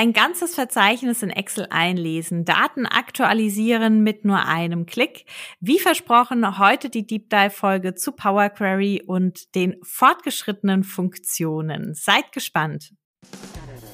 Ein 0.00 0.14
ganzes 0.14 0.54
Verzeichnis 0.54 1.22
in 1.22 1.28
Excel 1.28 1.66
einlesen, 1.68 2.46
Daten 2.46 2.86
aktualisieren 2.86 4.02
mit 4.02 4.24
nur 4.24 4.46
einem 4.46 4.86
Klick. 4.86 5.26
Wie 5.60 5.78
versprochen, 5.78 6.58
heute 6.58 6.88
die 6.88 7.06
Deep 7.06 7.28
Dive 7.28 7.50
Folge 7.50 7.94
zu 7.94 8.12
Power 8.12 8.48
Query 8.48 9.02
und 9.06 9.54
den 9.54 9.76
fortgeschrittenen 9.82 10.84
Funktionen. 10.84 11.92
Seid 11.92 12.32
gespannt. 12.32 12.94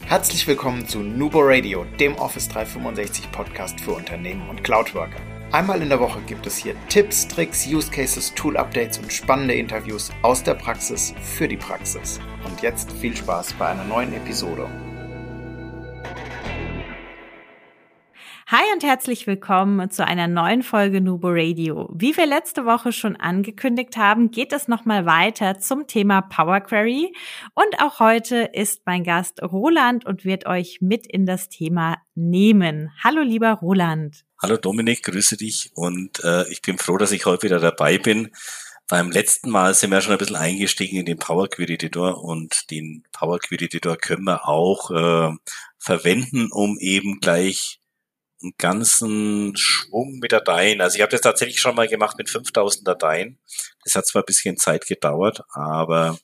Herzlich 0.04 0.46
willkommen 0.46 0.87
zu 0.87 1.00
Nubo 1.00 1.40
Radio, 1.42 1.84
dem 1.99 2.15
Office 2.19 2.49
365 2.51 3.33
Podcast 3.33 3.81
für 3.81 3.91
Unternehmen 3.91 4.49
und 4.49 4.63
Cloud 4.63 4.95
Worker. 4.95 5.21
Einmal 5.51 5.83
in 5.83 5.88
der 5.88 5.99
Woche 5.99 6.21
gibt 6.21 6.47
es 6.47 6.57
hier 6.57 6.77
Tipps, 6.88 7.27
Tricks, 7.27 7.67
Use 7.67 7.91
Cases, 7.91 8.33
Tool 8.37 8.57
Updates 8.57 8.99
und 8.99 9.13
spannende 9.13 9.54
Interviews 9.54 10.13
aus 10.23 10.45
der 10.45 10.54
Praxis 10.54 11.15
für 11.21 11.49
die 11.49 11.57
Praxis. 11.57 12.21
Und 12.45 12.63
jetzt 12.63 12.93
viel 12.93 13.17
Spaß 13.17 13.54
bei 13.54 13.67
einer 13.67 13.85
neuen 13.85 14.13
Episode. 14.13 14.71
Hi 18.48 18.62
und 18.73 18.84
herzlich 18.84 19.27
willkommen 19.27 19.91
zu 19.91 20.06
einer 20.06 20.28
neuen 20.28 20.62
Folge 20.62 21.00
Nubo 21.00 21.30
Radio. 21.30 21.91
Wie 21.92 22.16
wir 22.16 22.27
letzte 22.27 22.64
Woche 22.64 22.92
schon 22.92 23.16
angekündigt 23.16 23.96
haben, 23.96 24.30
geht 24.30 24.52
es 24.52 24.69
nochmal 24.69 25.05
weiter 25.05 25.59
zum 25.59 25.88
Thema 25.88 26.20
Power 26.22 26.60
Query. 26.60 27.12
Und 27.55 27.82
auch 27.82 27.98
heute 27.98 28.48
ist 28.52 28.82
mein 28.86 29.02
Gast 29.02 29.42
Roland 29.42 30.06
und 30.06 30.24
wird 30.24 30.46
euch 30.46 30.78
mit 30.80 31.09
in 31.09 31.27
das 31.27 31.48
Thema 31.48 31.96
nehmen. 32.14 32.92
Hallo 33.02 33.22
lieber 33.22 33.50
Roland. 33.50 34.24
Hallo 34.41 34.56
Dominik, 34.56 35.02
grüße 35.02 35.36
dich 35.36 35.72
und 35.74 36.22
äh, 36.22 36.48
ich 36.48 36.62
bin 36.62 36.78
froh, 36.78 36.98
dass 36.98 37.10
ich 37.10 37.27
heute 37.27 37.42
wieder 37.42 37.58
dabei 37.58 37.98
bin. 37.98 38.30
Beim 38.86 39.10
letzten 39.10 39.50
Mal 39.50 39.74
sind 39.74 39.91
wir 39.91 40.00
schon 40.00 40.12
ein 40.12 40.19
bisschen 40.19 40.36
eingestiegen 40.36 40.98
in 40.98 41.06
den 41.06 41.19
Power 41.19 41.48
Query 41.48 41.74
Editor 41.74 42.22
und 42.22 42.70
den 42.70 43.02
Power 43.10 43.41
Query 43.41 43.64
Editor 43.64 43.97
können 43.97 44.22
wir 44.22 44.48
auch 44.48 44.92
äh, 44.92 45.34
verwenden, 45.78 46.52
um 46.52 46.78
eben 46.78 47.19
gleich 47.19 47.80
einen 48.42 48.52
ganzen 48.58 49.56
Schwung 49.56 50.19
mit 50.20 50.33
Dateien. 50.33 50.80
Also 50.80 50.97
ich 50.97 51.02
habe 51.02 51.11
das 51.11 51.22
tatsächlich 51.22 51.61
schon 51.61 51.74
mal 51.74 51.88
gemacht 51.88 52.19
mit 52.19 52.28
5000 52.30 52.86
Dateien. 52.86 53.38
Das 53.84 53.94
hat 53.94 54.06
zwar 54.06 54.22
ein 54.22 54.27
bisschen 54.27 54.56
Zeit 54.56 54.86
gedauert, 54.86 55.42
aber 55.50 56.19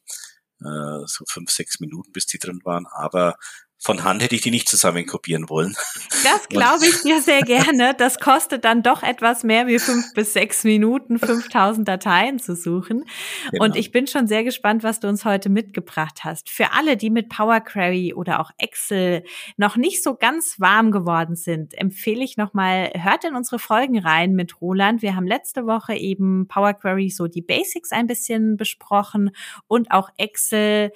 äh, 0.61 1.07
so 1.07 1.25
fünf, 1.29 1.51
sechs 1.51 1.81
Minuten, 1.81 2.13
bis 2.13 2.27
die 2.27 2.39
drin 2.39 2.61
waren. 2.65 2.87
Aber 2.87 3.37
von 3.83 4.05
Hand 4.05 4.23
hätte 4.23 4.37
ich 4.37 4.43
die 4.43 4.53
nicht 4.53 4.69
zusammen 4.69 5.07
kopieren 5.07 5.49
wollen. 5.49 5.75
Das 6.23 6.49
glaube 6.49 6.87
ich 6.87 7.03
dir 7.03 7.21
sehr 7.21 7.41
gerne. 7.41 7.95
Das 7.99 8.21
kostet 8.21 8.65
dann 8.65 8.85
doch 8.85 9.03
etwas 9.03 9.43
mehr 9.43 9.67
wie 9.67 9.81
fünf 9.81 10.15
bis 10.15 10.35
sechs 10.35 10.63
Minuten, 10.63 11.19
5000 11.19 11.89
Dateien 11.89 12.39
zu 12.39 12.55
suchen. 12.55 13.05
Genau. 13.51 13.65
Und 13.65 13.75
ich 13.75 13.91
bin 13.91 14.07
schon 14.07 14.29
sehr 14.29 14.45
gespannt, 14.45 14.85
was 14.85 15.01
du 15.01 15.09
uns 15.09 15.25
heute 15.25 15.49
mitgebracht 15.49 16.21
hast. 16.23 16.49
Für 16.49 16.73
alle, 16.75 16.97
die 16.97 17.11
mit 17.11 17.29
Power 17.29 17.59
Query 17.59 18.15
oder 18.15 18.39
auch 18.39 18.53
Excel 18.57 19.25
noch 19.57 19.77
nicht 19.77 20.05
so 20.05 20.15
ganz 20.15 20.61
warm 20.61 20.93
geworden 20.93 21.35
sind, 21.35 21.75
empfehle 21.75 22.23
ich 22.23 22.37
nochmal, 22.37 22.93
hört 22.95 23.25
in 23.25 23.35
unsere 23.35 23.59
Folgen 23.59 23.99
rein 23.99 24.35
mit 24.35 24.61
Roland. 24.61 25.03
Wir 25.03 25.17
haben 25.17 25.27
letzte 25.27 25.67
Woche 25.67 25.95
eben 25.95 26.47
Power 26.47 26.75
Query 26.75 27.11
so 27.11 27.27
die 27.27 27.43
Basics 27.43 27.91
ein 27.91 28.07
bisschen 28.07 28.57
besprochen 28.57 29.31
und 29.67 29.91
auch 29.91 30.09
Excel 30.19 30.93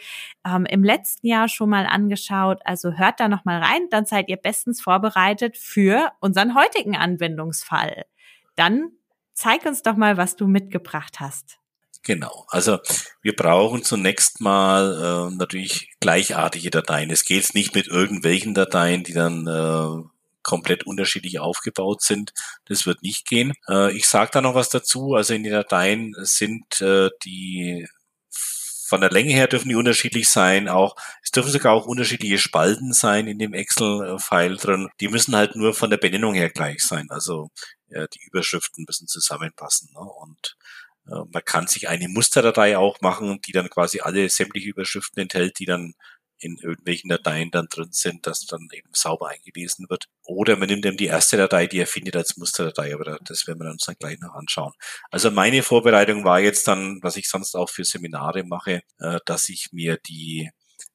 ähm, 0.46 0.66
im 0.66 0.84
letzten 0.84 1.26
Jahr 1.26 1.48
schon 1.48 1.68
mal 1.70 1.86
angeschaut. 1.86 2.60
Also 2.64 2.75
hört 2.84 3.20
da 3.20 3.28
noch 3.28 3.44
mal 3.44 3.62
rein, 3.62 3.88
dann 3.90 4.06
seid 4.06 4.28
ihr 4.28 4.36
bestens 4.36 4.80
vorbereitet 4.80 5.56
für 5.56 6.12
unseren 6.20 6.54
heutigen 6.54 6.96
Anwendungsfall. 6.96 8.04
Dann 8.54 8.90
zeig 9.34 9.64
uns 9.66 9.82
doch 9.82 9.96
mal, 9.96 10.16
was 10.16 10.36
du 10.36 10.46
mitgebracht 10.46 11.20
hast. 11.20 11.58
Genau. 12.02 12.46
Also 12.48 12.78
wir 13.20 13.34
brauchen 13.34 13.82
zunächst 13.82 14.40
mal 14.40 15.30
äh, 15.32 15.34
natürlich 15.34 15.90
gleichartige 16.00 16.70
Dateien. 16.70 17.10
Es 17.10 17.24
geht 17.24 17.54
nicht 17.54 17.74
mit 17.74 17.88
irgendwelchen 17.88 18.54
Dateien, 18.54 19.02
die 19.02 19.12
dann 19.12 19.46
äh, 19.48 20.08
komplett 20.44 20.86
unterschiedlich 20.86 21.40
aufgebaut 21.40 22.02
sind. 22.02 22.32
Das 22.66 22.86
wird 22.86 23.02
nicht 23.02 23.26
gehen. 23.26 23.54
Äh, 23.68 23.96
ich 23.96 24.06
sage 24.06 24.30
da 24.32 24.40
noch 24.40 24.54
was 24.54 24.68
dazu. 24.68 25.14
Also 25.14 25.34
in 25.34 25.42
den 25.42 25.52
Dateien 25.52 26.14
sind 26.18 26.80
äh, 26.80 27.10
die 27.24 27.88
von 28.86 29.00
der 29.00 29.10
Länge 29.10 29.32
her 29.32 29.48
dürfen 29.48 29.68
die 29.68 29.74
unterschiedlich 29.74 30.28
sein. 30.28 30.68
Auch 30.68 30.96
es 31.22 31.30
dürfen 31.30 31.50
sogar 31.50 31.72
auch 31.72 31.86
unterschiedliche 31.86 32.38
Spalten 32.38 32.92
sein 32.92 33.26
in 33.26 33.38
dem 33.38 33.52
Excel-File 33.52 34.56
drin. 34.56 34.88
Die 35.00 35.08
müssen 35.08 35.34
halt 35.34 35.56
nur 35.56 35.74
von 35.74 35.90
der 35.90 35.96
Benennung 35.96 36.34
her 36.34 36.50
gleich 36.50 36.82
sein. 36.82 37.06
Also 37.10 37.50
ja, 37.88 38.06
die 38.06 38.22
Überschriften 38.24 38.84
müssen 38.86 39.08
zusammenpassen. 39.08 39.90
Ne? 39.92 40.00
Und 40.00 40.56
äh, 41.08 41.24
man 41.32 41.44
kann 41.44 41.66
sich 41.66 41.88
eine 41.88 42.08
Musterdatei 42.08 42.78
auch 42.78 43.00
machen, 43.00 43.40
die 43.46 43.52
dann 43.52 43.70
quasi 43.70 44.00
alle 44.00 44.28
sämtliche 44.28 44.70
Überschriften 44.70 45.22
enthält, 45.22 45.58
die 45.58 45.66
dann 45.66 45.94
in 46.38 46.58
irgendwelchen 46.58 47.08
Dateien 47.10 47.50
dann 47.50 47.66
drin 47.68 47.88
sind, 47.92 48.26
dass 48.26 48.46
dann 48.46 48.68
eben 48.72 48.90
sauber 48.92 49.28
eingelesen 49.28 49.88
wird. 49.88 50.06
Oder 50.22 50.56
man 50.56 50.68
nimmt 50.68 50.84
eben 50.84 50.96
die 50.96 51.06
erste 51.06 51.36
Datei, 51.36 51.66
die 51.66 51.78
er 51.78 51.86
findet 51.86 52.16
als 52.16 52.36
Musterdatei, 52.36 52.94
aber 52.94 53.18
das 53.24 53.46
werden 53.46 53.60
wir 53.60 53.70
uns 53.70 53.84
dann 53.84 53.96
gleich 53.98 54.18
noch 54.20 54.34
anschauen. 54.34 54.72
Also 55.10 55.30
meine 55.30 55.62
Vorbereitung 55.62 56.24
war 56.24 56.40
jetzt 56.40 56.68
dann, 56.68 56.98
was 57.02 57.16
ich 57.16 57.28
sonst 57.28 57.54
auch 57.54 57.70
für 57.70 57.84
Seminare 57.84 58.44
mache, 58.44 58.82
äh, 58.98 59.20
dass 59.24 59.48
ich 59.48 59.68
mir 59.72 59.98
die 60.06 60.50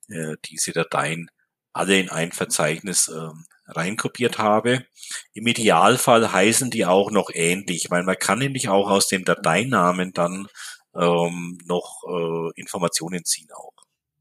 äh, 0.09 0.35
diese 0.46 0.72
Dateien 0.72 1.30
alle 1.74 2.00
in 2.00 2.09
ein 2.09 2.31
Verzeichnis 2.31 3.07
ähm, 3.07 3.46
reinkopiert 3.68 4.38
habe. 4.38 4.85
Im 5.34 5.47
Idealfall 5.47 6.31
heißen 6.31 6.69
die 6.69 6.85
auch 6.85 7.12
noch 7.12 7.30
ähnlich, 7.34 7.90
weil 7.90 8.03
man 8.03 8.18
kann 8.18 8.40
nämlich 8.40 8.69
auch 8.69 8.90
aus 8.90 9.07
dem 9.07 9.24
Dateinamen 9.24 10.12
dann 10.13 10.47
ähm, 10.96 11.57
noch 11.66 12.03
äh, 12.07 12.59
Informationen 12.59 13.24
ziehen 13.24 13.50
auch. 13.53 13.74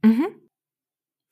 Mhm. 0.02 0.49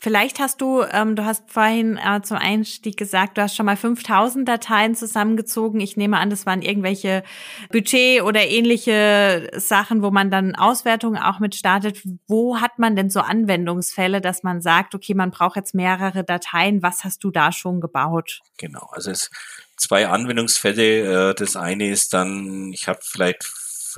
Vielleicht 0.00 0.38
hast 0.38 0.60
du, 0.60 0.82
ähm, 0.82 1.16
du 1.16 1.24
hast 1.24 1.50
vorhin 1.50 1.96
äh, 1.96 2.22
zum 2.22 2.36
Einstieg 2.36 2.96
gesagt, 2.96 3.36
du 3.36 3.42
hast 3.42 3.56
schon 3.56 3.66
mal 3.66 3.76
5000 3.76 4.48
Dateien 4.48 4.94
zusammengezogen. 4.94 5.80
Ich 5.80 5.96
nehme 5.96 6.18
an, 6.18 6.30
das 6.30 6.46
waren 6.46 6.62
irgendwelche 6.62 7.24
Budget 7.72 8.22
oder 8.22 8.46
ähnliche 8.46 9.50
Sachen, 9.56 10.00
wo 10.00 10.12
man 10.12 10.30
dann 10.30 10.54
Auswertungen 10.54 11.20
auch 11.20 11.40
mit 11.40 11.56
startet. 11.56 12.00
Wo 12.28 12.60
hat 12.60 12.78
man 12.78 12.94
denn 12.94 13.10
so 13.10 13.18
Anwendungsfälle, 13.20 14.20
dass 14.20 14.44
man 14.44 14.62
sagt, 14.62 14.94
okay, 14.94 15.14
man 15.14 15.32
braucht 15.32 15.56
jetzt 15.56 15.74
mehrere 15.74 16.22
Dateien. 16.22 16.80
Was 16.80 17.02
hast 17.02 17.24
du 17.24 17.32
da 17.32 17.50
schon 17.50 17.80
gebaut? 17.80 18.40
Genau, 18.56 18.88
also 18.92 19.10
es 19.10 19.30
zwei 19.78 20.06
Anwendungsfälle. 20.06 21.30
Äh, 21.30 21.34
das 21.34 21.56
eine 21.56 21.90
ist 21.90 22.12
dann, 22.12 22.72
ich 22.72 22.86
habe 22.86 23.00
vielleicht 23.02 23.42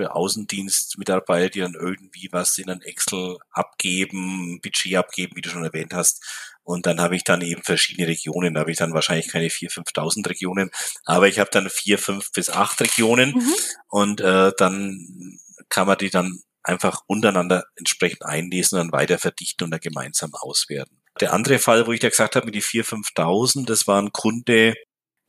für 0.00 0.14
Außendienstmitarbeiter, 0.14 1.50
die 1.50 1.60
dann 1.60 1.74
irgendwie 1.74 2.28
was 2.32 2.56
in 2.58 2.70
ein 2.70 2.80
Excel 2.80 3.36
abgeben, 3.50 4.60
Budget 4.62 4.96
abgeben, 4.96 5.36
wie 5.36 5.42
du 5.42 5.50
schon 5.50 5.64
erwähnt 5.64 5.92
hast. 5.92 6.24
Und 6.62 6.86
dann 6.86 7.00
habe 7.00 7.16
ich 7.16 7.24
dann 7.24 7.42
eben 7.42 7.62
verschiedene 7.62 8.08
Regionen. 8.08 8.54
Da 8.54 8.60
habe 8.60 8.70
ich 8.70 8.78
dann 8.78 8.94
wahrscheinlich 8.94 9.28
keine 9.28 9.48
4.000, 9.48 9.92
5.000 9.94 10.28
Regionen, 10.28 10.70
aber 11.04 11.28
ich 11.28 11.38
habe 11.38 11.50
dann 11.52 11.68
vier, 11.68 11.98
fünf 11.98 12.32
bis 12.32 12.48
acht 12.48 12.80
Regionen. 12.80 13.32
Mhm. 13.32 13.54
Und 13.88 14.20
äh, 14.20 14.52
dann 14.56 15.38
kann 15.68 15.86
man 15.86 15.98
die 15.98 16.10
dann 16.10 16.40
einfach 16.62 17.02
untereinander 17.06 17.64
entsprechend 17.76 18.24
einlesen 18.24 18.78
und 18.78 18.86
dann 18.86 18.98
weiter 18.98 19.18
verdichten 19.18 19.64
und 19.64 19.70
dann 19.70 19.80
gemeinsam 19.80 20.34
auswerten. 20.34 21.00
Der 21.20 21.32
andere 21.32 21.58
Fall, 21.58 21.86
wo 21.86 21.92
ich 21.92 22.00
dir 22.00 22.10
gesagt 22.10 22.36
habe, 22.36 22.46
mit 22.46 22.54
die 22.54 22.62
4.000, 22.62 23.04
5.000, 23.16 23.66
das 23.66 23.86
war 23.86 24.00
ein 24.00 24.12
Kunde, 24.12 24.74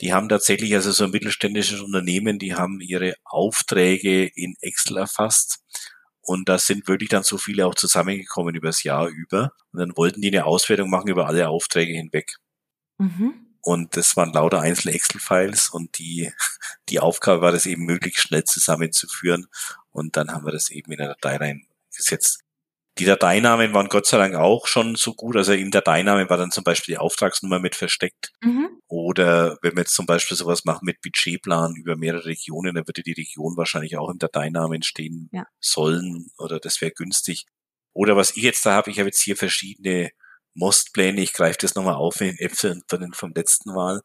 die 0.01 0.13
haben 0.13 0.29
tatsächlich, 0.29 0.73
also 0.73 0.91
so 0.91 1.05
ein 1.05 1.11
mittelständisches 1.11 1.79
Unternehmen, 1.79 2.39
die 2.39 2.55
haben 2.55 2.81
ihre 2.81 3.15
Aufträge 3.23 4.25
in 4.25 4.55
Excel 4.61 4.97
erfasst. 4.97 5.59
Und 6.21 6.49
da 6.49 6.57
sind 6.57 6.87
wirklich 6.87 7.09
dann 7.09 7.23
so 7.23 7.37
viele 7.37 7.65
auch 7.65 7.75
zusammengekommen 7.75 8.55
über 8.55 8.69
das 8.69 8.83
Jahr 8.83 9.07
über. 9.07 9.53
Und 9.71 9.79
dann 9.79 9.97
wollten 9.97 10.21
die 10.21 10.29
eine 10.29 10.45
Auswertung 10.45 10.89
machen 10.89 11.09
über 11.09 11.27
alle 11.27 11.49
Aufträge 11.49 11.93
hinweg. 11.93 12.37
Mhm. 12.97 13.47
Und 13.61 13.95
das 13.95 14.17
waren 14.17 14.33
lauter 14.33 14.61
einzelne 14.61 14.95
Excel-Files 14.95 15.69
und 15.69 15.99
die, 15.99 16.31
die 16.89 16.99
Aufgabe 16.99 17.41
war 17.41 17.51
das 17.51 17.67
eben 17.67 17.85
möglichst 17.85 18.23
schnell 18.23 18.43
zusammenzuführen. 18.43 19.47
Und 19.91 20.17
dann 20.17 20.31
haben 20.31 20.45
wir 20.45 20.51
das 20.51 20.71
eben 20.71 20.91
in 20.91 20.99
eine 20.99 21.09
Datei 21.09 21.37
reingesetzt. 21.37 22.41
Die 23.01 23.07
Dateinamen 23.07 23.73
waren 23.73 23.89
Gott 23.89 24.05
sei 24.05 24.19
Dank 24.19 24.35
auch 24.35 24.67
schon 24.67 24.95
so 24.95 25.15
gut. 25.15 25.35
Also 25.35 25.53
im 25.53 25.71
Dateinamen 25.71 26.29
war 26.29 26.37
dann 26.37 26.51
zum 26.51 26.63
Beispiel 26.63 26.93
die 26.93 26.99
Auftragsnummer 26.99 27.59
mit 27.59 27.75
versteckt. 27.75 28.31
Mhm. 28.43 28.69
Oder 28.85 29.57
wenn 29.63 29.73
wir 29.73 29.81
jetzt 29.81 29.95
zum 29.95 30.05
Beispiel 30.05 30.37
sowas 30.37 30.65
machen 30.65 30.85
mit 30.85 31.01
Budgetplan 31.01 31.73
über 31.75 31.97
mehrere 31.97 32.25
Regionen, 32.25 32.75
dann 32.75 32.87
würde 32.87 33.01
die 33.01 33.13
Region 33.13 33.57
wahrscheinlich 33.57 33.97
auch 33.97 34.07
im 34.09 34.19
Dateinamen 34.19 34.83
stehen 34.83 35.29
ja. 35.31 35.47
sollen 35.59 36.27
oder 36.37 36.59
das 36.59 36.79
wäre 36.79 36.91
günstig. 36.91 37.47
Oder 37.93 38.15
was 38.15 38.37
ich 38.37 38.43
jetzt 38.43 38.63
da 38.67 38.73
habe, 38.73 38.91
ich 38.91 38.99
habe 38.99 39.07
jetzt 39.07 39.23
hier 39.23 39.35
verschiedene 39.35 40.11
Mostpläne. 40.53 41.21
Ich 41.21 41.33
greife 41.33 41.57
das 41.59 41.73
nochmal 41.73 41.95
auf 41.95 42.21
in 42.21 42.27
den 42.27 42.37
Äpfeln 42.37 42.83
vom 43.13 43.33
letzten 43.33 43.73
Mal. 43.73 44.01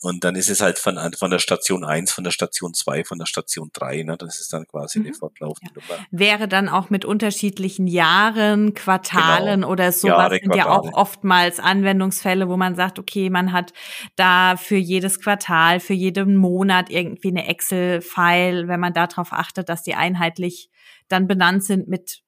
Und 0.00 0.22
dann 0.22 0.36
ist 0.36 0.48
es 0.48 0.60
halt 0.60 0.78
von, 0.78 0.96
von 1.18 1.30
der 1.30 1.40
Station 1.40 1.84
eins, 1.84 2.12
von 2.12 2.22
der 2.22 2.30
Station 2.30 2.72
zwei, 2.72 3.02
von 3.02 3.18
der 3.18 3.26
Station 3.26 3.70
drei. 3.72 4.02
Ne? 4.04 4.16
Das 4.16 4.38
ist 4.38 4.52
dann 4.52 4.64
quasi 4.66 5.00
mhm. 5.00 5.06
eine 5.06 5.14
fortlaufende 5.14 5.80
ja. 5.88 5.96
Wäre 6.12 6.46
dann 6.46 6.68
auch 6.68 6.88
mit 6.88 7.04
unterschiedlichen 7.04 7.88
Jahren, 7.88 8.74
Quartalen 8.74 9.62
genau. 9.62 9.72
oder 9.72 9.90
sowas 9.90 10.18
Jahre, 10.18 10.38
sind 10.40 10.54
ja 10.54 10.68
auch 10.68 10.92
oftmals 10.92 11.58
Anwendungsfälle, 11.58 12.48
wo 12.48 12.56
man 12.56 12.76
sagt, 12.76 13.00
okay, 13.00 13.28
man 13.28 13.52
hat 13.52 13.72
da 14.14 14.56
für 14.56 14.76
jedes 14.76 15.20
Quartal, 15.20 15.80
für 15.80 15.94
jeden 15.94 16.36
Monat 16.36 16.90
irgendwie 16.90 17.28
eine 17.28 17.48
Excel-File, 17.48 18.68
wenn 18.68 18.78
man 18.78 18.92
darauf 18.92 19.32
achtet, 19.32 19.68
dass 19.68 19.82
die 19.82 19.96
einheitlich 19.96 20.70
dann 21.08 21.26
benannt 21.26 21.64
sind 21.64 21.88
mit 21.88 22.22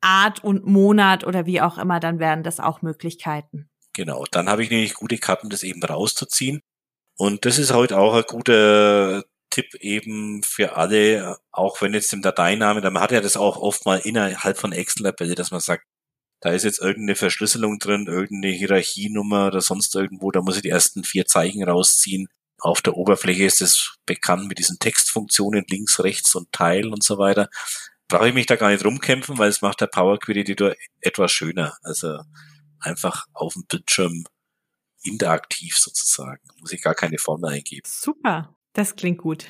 Art 0.00 0.42
und 0.42 0.66
Monat 0.66 1.24
oder 1.24 1.46
wie 1.46 1.60
auch 1.60 1.78
immer, 1.78 2.00
dann 2.00 2.18
wären 2.18 2.42
das 2.42 2.58
auch 2.58 2.82
Möglichkeiten. 2.82 3.68
Genau, 3.94 4.24
dann 4.30 4.48
habe 4.48 4.62
ich 4.62 4.70
nämlich 4.70 4.94
gute 4.94 5.18
Karten, 5.18 5.50
das 5.50 5.62
eben 5.62 5.82
rauszuziehen. 5.82 6.62
Und 7.18 7.44
das 7.44 7.58
ist 7.58 7.72
heute 7.72 7.98
auch 7.98 8.14
ein 8.14 8.22
guter 8.28 9.24
Tipp 9.50 9.74
eben 9.80 10.42
für 10.44 10.76
alle, 10.76 11.38
auch 11.50 11.82
wenn 11.82 11.92
jetzt 11.92 12.12
im 12.12 12.22
Dateiname, 12.22 12.80
man 12.80 13.02
hat 13.02 13.10
ja 13.10 13.20
das 13.20 13.36
auch 13.36 13.56
oft 13.56 13.84
mal 13.86 13.98
innerhalb 13.98 14.56
von 14.56 14.72
Excel-Tabelle, 14.72 15.34
dass 15.34 15.50
man 15.50 15.60
sagt, 15.60 15.84
da 16.40 16.50
ist 16.50 16.62
jetzt 16.64 16.80
irgendeine 16.80 17.16
Verschlüsselung 17.16 17.80
drin, 17.80 18.06
irgendeine 18.06 18.54
Hierarchienummer 18.54 19.48
oder 19.48 19.60
sonst 19.60 19.96
irgendwo, 19.96 20.30
da 20.30 20.42
muss 20.42 20.56
ich 20.56 20.62
die 20.62 20.68
ersten 20.68 21.02
vier 21.02 21.26
Zeichen 21.26 21.64
rausziehen. 21.64 22.28
Auf 22.60 22.82
der 22.82 22.96
Oberfläche 22.96 23.44
ist 23.44 23.62
es 23.62 23.96
bekannt 24.06 24.46
mit 24.46 24.60
diesen 24.60 24.78
Textfunktionen 24.78 25.64
links, 25.68 25.98
rechts 26.04 26.36
und 26.36 26.52
Teil 26.52 26.86
und 26.92 27.02
so 27.02 27.18
weiter. 27.18 27.48
Brauche 28.06 28.28
ich 28.28 28.34
mich 28.34 28.46
da 28.46 28.54
gar 28.54 28.70
nicht 28.70 28.84
rumkämpfen, 28.84 29.38
weil 29.38 29.48
es 29.50 29.60
macht 29.60 29.80
der 29.80 29.88
Power 29.88 30.20
Query 30.20 30.40
Editor 30.40 30.74
etwas 31.00 31.32
schöner. 31.32 31.76
Also 31.82 32.20
einfach 32.80 33.26
auf 33.32 33.54
dem 33.54 33.64
Bildschirm 33.66 34.24
interaktiv 35.02 35.76
sozusagen. 35.76 36.40
Muss 36.60 36.72
ich 36.72 36.82
gar 36.82 36.94
keine 36.94 37.18
Formel 37.18 37.50
eingeben. 37.50 37.86
Super, 37.86 38.54
das 38.72 38.96
klingt 38.96 39.18
gut. 39.18 39.46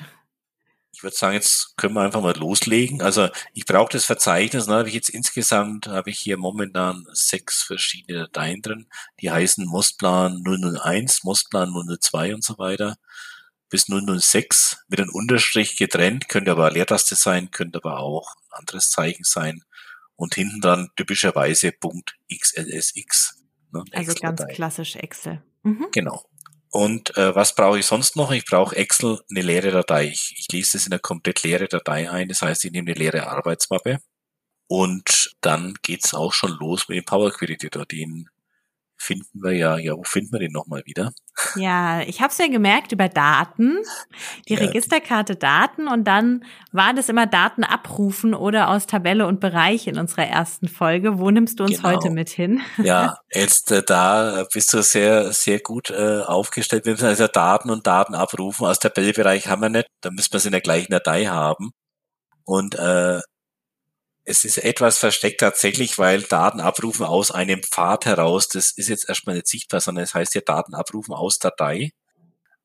Ich 0.91 1.03
würde 1.03 1.15
sagen, 1.15 1.35
jetzt 1.35 1.77
können 1.77 1.93
wir 1.93 2.01
einfach 2.01 2.21
mal 2.21 2.35
loslegen. 2.35 3.01
Also 3.01 3.29
ich 3.53 3.65
brauche 3.65 3.91
das 3.91 4.05
Verzeichnis, 4.05 4.65
da 4.65 4.79
habe 4.79 4.89
ich 4.89 4.95
jetzt 4.95 5.09
insgesamt, 5.09 5.87
habe 5.87 6.09
ich 6.09 6.19
hier 6.19 6.37
momentan 6.37 7.05
sechs 7.13 7.63
verschiedene 7.63 8.27
Dateien 8.27 8.61
drin, 8.61 8.87
die 9.21 9.31
heißen 9.31 9.65
Mostplan 9.65 10.43
001, 10.43 11.23
Mostplan 11.23 11.71
002 11.71 12.35
und 12.35 12.43
so 12.43 12.57
weiter 12.57 12.97
bis 13.69 13.85
006 13.87 14.83
mit 14.87 14.99
einem 14.99 15.11
Unterstrich 15.11 15.77
getrennt, 15.77 16.27
könnte 16.27 16.51
aber 16.51 16.71
Leertaste 16.71 17.15
sein, 17.15 17.51
könnte 17.51 17.79
aber 17.79 17.99
auch 17.99 18.35
ein 18.35 18.59
anderes 18.59 18.89
Zeichen 18.89 19.23
sein 19.23 19.63
und 20.15 20.35
hinten 20.35 20.59
dran 20.59 20.89
typischerweise 20.95 21.71
Punkt 21.71 22.17
XLSX. 22.29 23.38
Ne, 23.71 23.83
also 23.93 24.13
ganz 24.15 24.45
klassisch 24.47 24.95
Excel. 24.95 25.41
Mhm. 25.63 25.87
Genau. 25.91 26.23
Und 26.71 27.17
äh, 27.17 27.33
was 27.35 27.55
brauche 27.55 27.79
ich 27.79 27.85
sonst 27.85 28.15
noch? 28.15 28.31
Ich 28.31 28.45
brauche 28.45 28.75
Excel, 28.75 29.19
eine 29.29 29.41
leere 29.41 29.71
Datei. 29.71 30.07
Ich, 30.07 30.35
ich 30.37 30.47
lese 30.51 30.73
das 30.73 30.85
in 30.85 30.93
eine 30.93 30.99
komplett 30.99 31.43
leere 31.43 31.67
Datei 31.67 32.09
ein. 32.09 32.29
Das 32.29 32.41
heißt, 32.41 32.63
ich 32.65 32.71
nehme 32.71 32.91
eine 32.91 32.99
leere 32.99 33.27
Arbeitsmappe. 33.27 33.99
Und 34.67 35.35
dann 35.41 35.75
geht's 35.81 36.13
auch 36.13 36.31
schon 36.31 36.51
los 36.59 36.87
mit 36.87 36.97
dem 36.97 37.05
Power 37.05 37.31
Query 37.31 37.53
Editor. 37.53 37.85
Den 37.85 38.29
finden 38.99 39.41
wir 39.41 39.53
ja, 39.53 39.77
ja, 39.77 39.95
wo 39.95 40.03
finden 40.03 40.33
wir 40.33 40.39
den 40.39 40.51
nochmal 40.51 40.83
wieder? 40.85 41.11
Ja, 41.55 42.01
ich 42.01 42.21
habe 42.21 42.31
es 42.31 42.37
ja 42.37 42.47
gemerkt 42.47 42.91
über 42.91 43.07
Daten, 43.07 43.77
die 44.47 44.53
ja. 44.55 44.59
Registerkarte 44.59 45.37
Daten 45.37 45.87
und 45.87 46.03
dann 46.03 46.43
war 46.71 46.93
das 46.93 47.07
immer 47.07 47.25
Daten 47.25 47.63
abrufen 47.63 48.33
oder 48.33 48.69
aus 48.69 48.87
Tabelle 48.87 49.25
und 49.25 49.39
Bereich 49.39 49.87
in 49.87 49.97
unserer 49.97 50.27
ersten 50.27 50.67
Folge. 50.67 51.17
Wo 51.17 51.31
nimmst 51.31 51.59
du 51.59 51.63
uns 51.63 51.77
genau. 51.77 51.89
heute 51.89 52.11
mit 52.11 52.29
hin? 52.29 52.61
Ja, 52.89 53.17
jetzt 53.31 53.71
äh, 53.71 53.83
da 53.83 54.45
bist 54.51 54.73
du 54.73 54.81
sehr, 54.81 55.31
sehr 55.31 55.59
gut 55.59 55.91
äh, 55.91 56.21
aufgestellt. 56.21 56.85
Wir 56.85 56.93
müssen 56.93 57.05
also 57.05 57.27
Daten 57.27 57.69
und 57.69 57.85
Daten 57.85 58.15
abrufen. 58.15 58.65
Aus 58.65 58.79
Tabellebereich 58.79 59.47
haben 59.47 59.61
wir 59.61 59.69
nicht, 59.69 59.87
da 60.01 60.09
müssen 60.09 60.33
wir 60.33 60.37
es 60.37 60.45
in 60.45 60.51
der 60.51 60.61
gleichen 60.61 60.91
Datei 60.91 61.25
haben. 61.25 61.71
Und 62.45 62.75
äh, 62.75 63.19
es 64.29 64.45
ist 64.45 64.59
etwas 64.59 64.99
versteckt 64.99 65.39
tatsächlich, 65.39 65.97
weil 65.97 66.21
Daten 66.21 66.59
abrufen 66.59 67.05
aus 67.05 67.31
einem 67.31 67.63
Pfad 67.63 68.05
heraus, 68.05 68.47
das 68.47 68.71
ist 68.71 68.87
jetzt 68.87 69.09
erstmal 69.09 69.35
nicht 69.35 69.47
sichtbar, 69.47 69.81
sondern 69.81 70.03
es 70.03 70.13
heißt 70.13 70.35
ja 70.35 70.41
Daten 70.41 70.75
abrufen 70.75 71.15
aus 71.15 71.39
Datei 71.39 71.91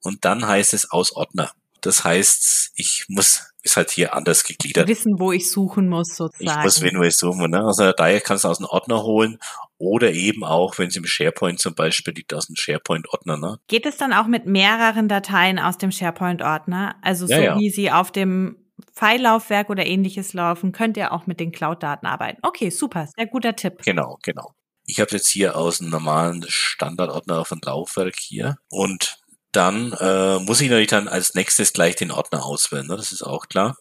und 0.02 0.24
dann 0.26 0.46
heißt 0.46 0.74
es 0.74 0.90
aus 0.90 1.12
Ordner. 1.12 1.52
Das 1.80 2.04
heißt, 2.04 2.72
ich 2.76 3.06
muss, 3.08 3.50
ist 3.62 3.76
halt 3.76 3.90
hier 3.90 4.14
anders 4.14 4.44
gegliedert. 4.44 4.88
Wissen, 4.88 5.18
wo 5.18 5.32
ich 5.32 5.50
suchen 5.50 5.88
muss, 5.88 6.16
sozusagen. 6.16 6.60
Ich 6.60 6.64
muss 6.64 6.82
wo 6.82 7.02
ich 7.02 7.16
suchen 7.16 7.50
ne? 7.50 7.64
Also 7.64 7.84
Datei 7.84 8.20
kannst 8.20 8.44
du 8.44 8.48
aus 8.48 8.58
dem 8.58 8.66
Ordner 8.66 9.02
holen 9.02 9.38
oder 9.78 10.12
eben 10.12 10.44
auch, 10.44 10.78
wenn 10.78 10.88
es 10.88 10.96
im 10.96 11.06
SharePoint 11.06 11.60
zum 11.60 11.74
Beispiel 11.74 12.14
liegt, 12.14 12.32
aus 12.34 12.46
dem 12.46 12.56
SharePoint-Ordner. 12.56 13.38
Ne? 13.38 13.58
Geht 13.68 13.86
es 13.86 13.96
dann 13.96 14.12
auch 14.12 14.26
mit 14.26 14.46
mehreren 14.46 15.08
Dateien 15.08 15.58
aus 15.58 15.78
dem 15.78 15.90
SharePoint-Ordner? 15.90 16.96
Also 17.02 17.26
so 17.26 17.34
ja. 17.34 17.58
wie 17.58 17.70
sie 17.70 17.90
auf 17.90 18.12
dem 18.12 18.63
Pfeillaufwerk 18.92 19.70
oder 19.70 19.86
ähnliches 19.86 20.32
laufen, 20.32 20.72
könnt 20.72 20.96
ihr 20.96 21.12
auch 21.12 21.26
mit 21.26 21.40
den 21.40 21.52
Cloud-Daten 21.52 22.06
arbeiten. 22.06 22.38
Okay, 22.42 22.70
super, 22.70 23.08
sehr 23.14 23.26
guter 23.26 23.54
Tipp. 23.54 23.82
Genau, 23.84 24.18
genau. 24.22 24.54
Ich 24.86 25.00
habe 25.00 25.12
jetzt 25.12 25.28
hier 25.28 25.56
aus 25.56 25.80
einem 25.80 25.90
normalen 25.90 26.44
Standardordner 26.48 27.40
auf 27.40 27.52
ein 27.52 27.60
Laufwerk 27.62 28.16
hier 28.18 28.56
und 28.68 29.18
dann 29.52 29.92
äh, 29.92 30.38
muss 30.40 30.60
ich 30.60 30.68
natürlich 30.68 30.88
dann 30.88 31.08
als 31.08 31.34
nächstes 31.34 31.72
gleich 31.72 31.96
den 31.96 32.10
Ordner 32.10 32.44
auswählen, 32.44 32.86
ne? 32.86 32.96
das 32.96 33.12
ist 33.12 33.22
auch 33.22 33.48
klar. 33.48 33.76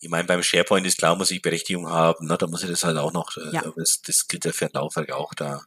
Ich 0.00 0.08
meine, 0.08 0.24
beim 0.24 0.42
SharePoint 0.42 0.86
ist 0.86 0.96
klar, 0.98 1.14
muss 1.14 1.30
ich 1.30 1.42
Berechtigung 1.42 1.88
haben, 1.88 2.26
ne? 2.26 2.38
da 2.38 2.46
muss 2.46 2.62
ich 2.62 2.70
das 2.70 2.84
halt 2.84 2.96
auch 2.96 3.12
noch, 3.12 3.36
äh, 3.36 3.52
ja. 3.52 3.62
das, 3.76 4.00
das 4.00 4.26
gilt 4.26 4.46
ja 4.46 4.52
für 4.52 4.66
ein 4.66 4.72
Laufwerk 4.72 5.12
auch, 5.12 5.34
da 5.34 5.62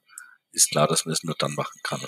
ist 0.52 0.72
klar, 0.72 0.88
dass 0.88 1.06
man 1.06 1.14
das 1.14 1.24
nur 1.24 1.36
dann 1.38 1.54
machen 1.54 1.80
kann. 1.84 2.02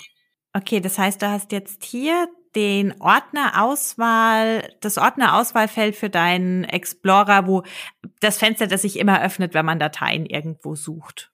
Okay, 0.52 0.80
das 0.80 0.98
heißt, 0.98 1.22
du 1.22 1.30
hast 1.30 1.52
jetzt 1.52 1.84
hier 1.84 2.28
den 2.56 3.00
Ordnerauswahl, 3.00 4.74
das 4.80 4.96
Ordnerauswahlfeld 4.98 5.94
für 5.94 6.10
deinen 6.10 6.64
Explorer, 6.64 7.46
wo 7.46 7.62
das 8.20 8.38
Fenster, 8.38 8.66
das 8.66 8.82
sich 8.82 8.98
immer 8.98 9.22
öffnet, 9.22 9.54
wenn 9.54 9.66
man 9.66 9.78
Dateien 9.78 10.26
irgendwo 10.26 10.74
sucht. 10.74 11.30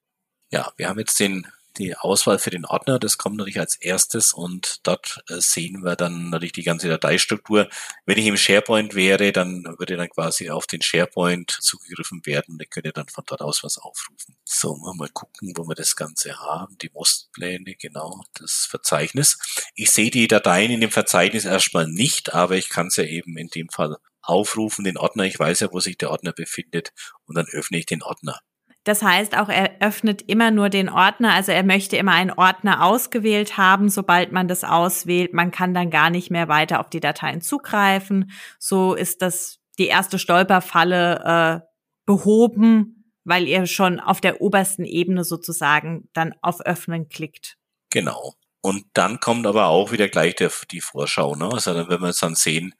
Ja, 0.51 0.73
wir 0.77 0.89
haben 0.89 0.99
jetzt 0.99 1.19
den 1.21 1.47
die 1.79 1.97
Auswahl 1.97 2.39
für 2.39 2.51
den 2.51 2.65
Ordner, 2.65 2.99
das 2.99 3.19
kommt 3.19 3.37
natürlich 3.37 3.61
als 3.61 3.77
erstes 3.77 4.33
und 4.33 4.87
dort 4.87 5.23
äh, 5.29 5.41
sehen 5.41 5.83
wir 5.83 5.97
dann 5.97 6.31
natürlich 6.31 6.53
die 6.53 6.63
ganze 6.63 6.89
Dateistruktur. 6.89 7.69
Wenn 8.07 8.19
ich 8.19 8.27
im 8.27 8.37
SharePoint 8.37 8.95
wäre, 8.95 9.33
dann 9.33 9.65
würde 9.79 9.97
dann 9.97 10.11
quasi 10.11 10.51
auf 10.51 10.67
den 10.67 10.83
SharePoint 10.83 11.51
zugegriffen 11.51 12.25
werden 12.27 12.55
und 12.55 12.63
ich 12.63 12.71
könnte 12.71 12.93
dann 12.93 13.09
von 13.09 13.25
dort 13.27 13.41
aus 13.41 13.63
was 13.65 13.79
aufrufen. 13.79 14.37
So, 14.45 14.77
mal 14.77 15.09
gucken, 15.09 15.53
wo 15.57 15.67
wir 15.67 15.75
das 15.75 15.97
Ganze 15.97 16.39
haben. 16.39 16.77
Die 16.79 16.91
Mostpläne, 16.93 17.75
genau, 17.75 18.23
das 18.35 18.67
Verzeichnis. 18.69 19.39
Ich 19.75 19.91
sehe 19.91 20.11
die 20.11 20.29
Dateien 20.29 20.71
in 20.71 20.81
dem 20.81 20.91
Verzeichnis 20.91 21.45
erstmal 21.45 21.87
nicht, 21.87 22.35
aber 22.35 22.57
ich 22.57 22.69
kann 22.69 22.89
es 22.89 22.97
ja 22.97 23.05
eben 23.05 23.37
in 23.37 23.49
dem 23.49 23.69
Fall 23.69 23.97
aufrufen, 24.23 24.85
den 24.85 24.99
Ordner. 24.99 25.25
Ich 25.25 25.39
weiß 25.39 25.61
ja, 25.61 25.73
wo 25.73 25.81
sich 25.81 25.99
der 25.99 26.11
Ordner 26.11 26.33
befindet 26.33 26.93
und 27.27 27.37
dann 27.37 27.47
öffne 27.47 27.79
ich 27.79 27.87
den 27.87 28.03
Ordner. 28.03 28.41
Das 28.85 29.03
heißt 29.03 29.37
auch, 29.39 29.49
er 29.49 29.77
öffnet 29.81 30.23
immer 30.23 30.51
nur 30.51 30.69
den 30.69 30.89
Ordner, 30.89 31.33
also 31.35 31.53
er 31.53 31.63
möchte 31.63 31.97
immer 31.97 32.13
einen 32.13 32.33
Ordner 32.33 32.85
ausgewählt 32.85 33.57
haben, 33.57 33.89
sobald 33.89 34.33
man 34.33 34.49
das 34.49 34.65
auswählt. 34.65 35.33
Man 35.33 35.53
kann 35.53 35.73
dann 35.73 35.91
gar 35.91 36.11
nicht 36.11 36.31
mehr 36.31 36.49
weiter 36.49 36.81
auf 36.81 36.91
die 36.91 37.01
Dateien 37.01 37.41
zugreifen. 37.41 38.33
So 38.59 38.95
ist 38.95 39.23
das 39.23 39.61
die 39.79 39.87
erste 39.87 40.19
Stolperfalle 40.19 41.63
äh, 41.63 41.67
behoben, 42.07 43.05
weil 43.25 43.47
ihr 43.47 43.67
schon 43.67 44.01
auf 44.01 44.21
der 44.21 44.41
obersten 44.41 44.85
Ebene 44.85 45.23
sozusagen 45.23 46.09
dann 46.13 46.35
auf 46.43 46.61
Öffnen 46.61 47.09
klickt. 47.09 47.57
Genau. 47.91 48.35
Und 48.63 48.85
dann 48.95 49.21
kommt 49.21 49.47
aber 49.47 49.67
auch 49.67 49.93
wieder 49.93 50.09
gleich 50.09 50.37
der, 50.37 50.51
die 50.71 50.81
Vorschau. 50.81 51.35
Ne? 51.35 51.49
Also 51.53 51.75
wenn 51.89 52.01
wir 52.01 52.09
es 52.09 52.19
dann 52.19 52.35
sehen, 52.35 52.75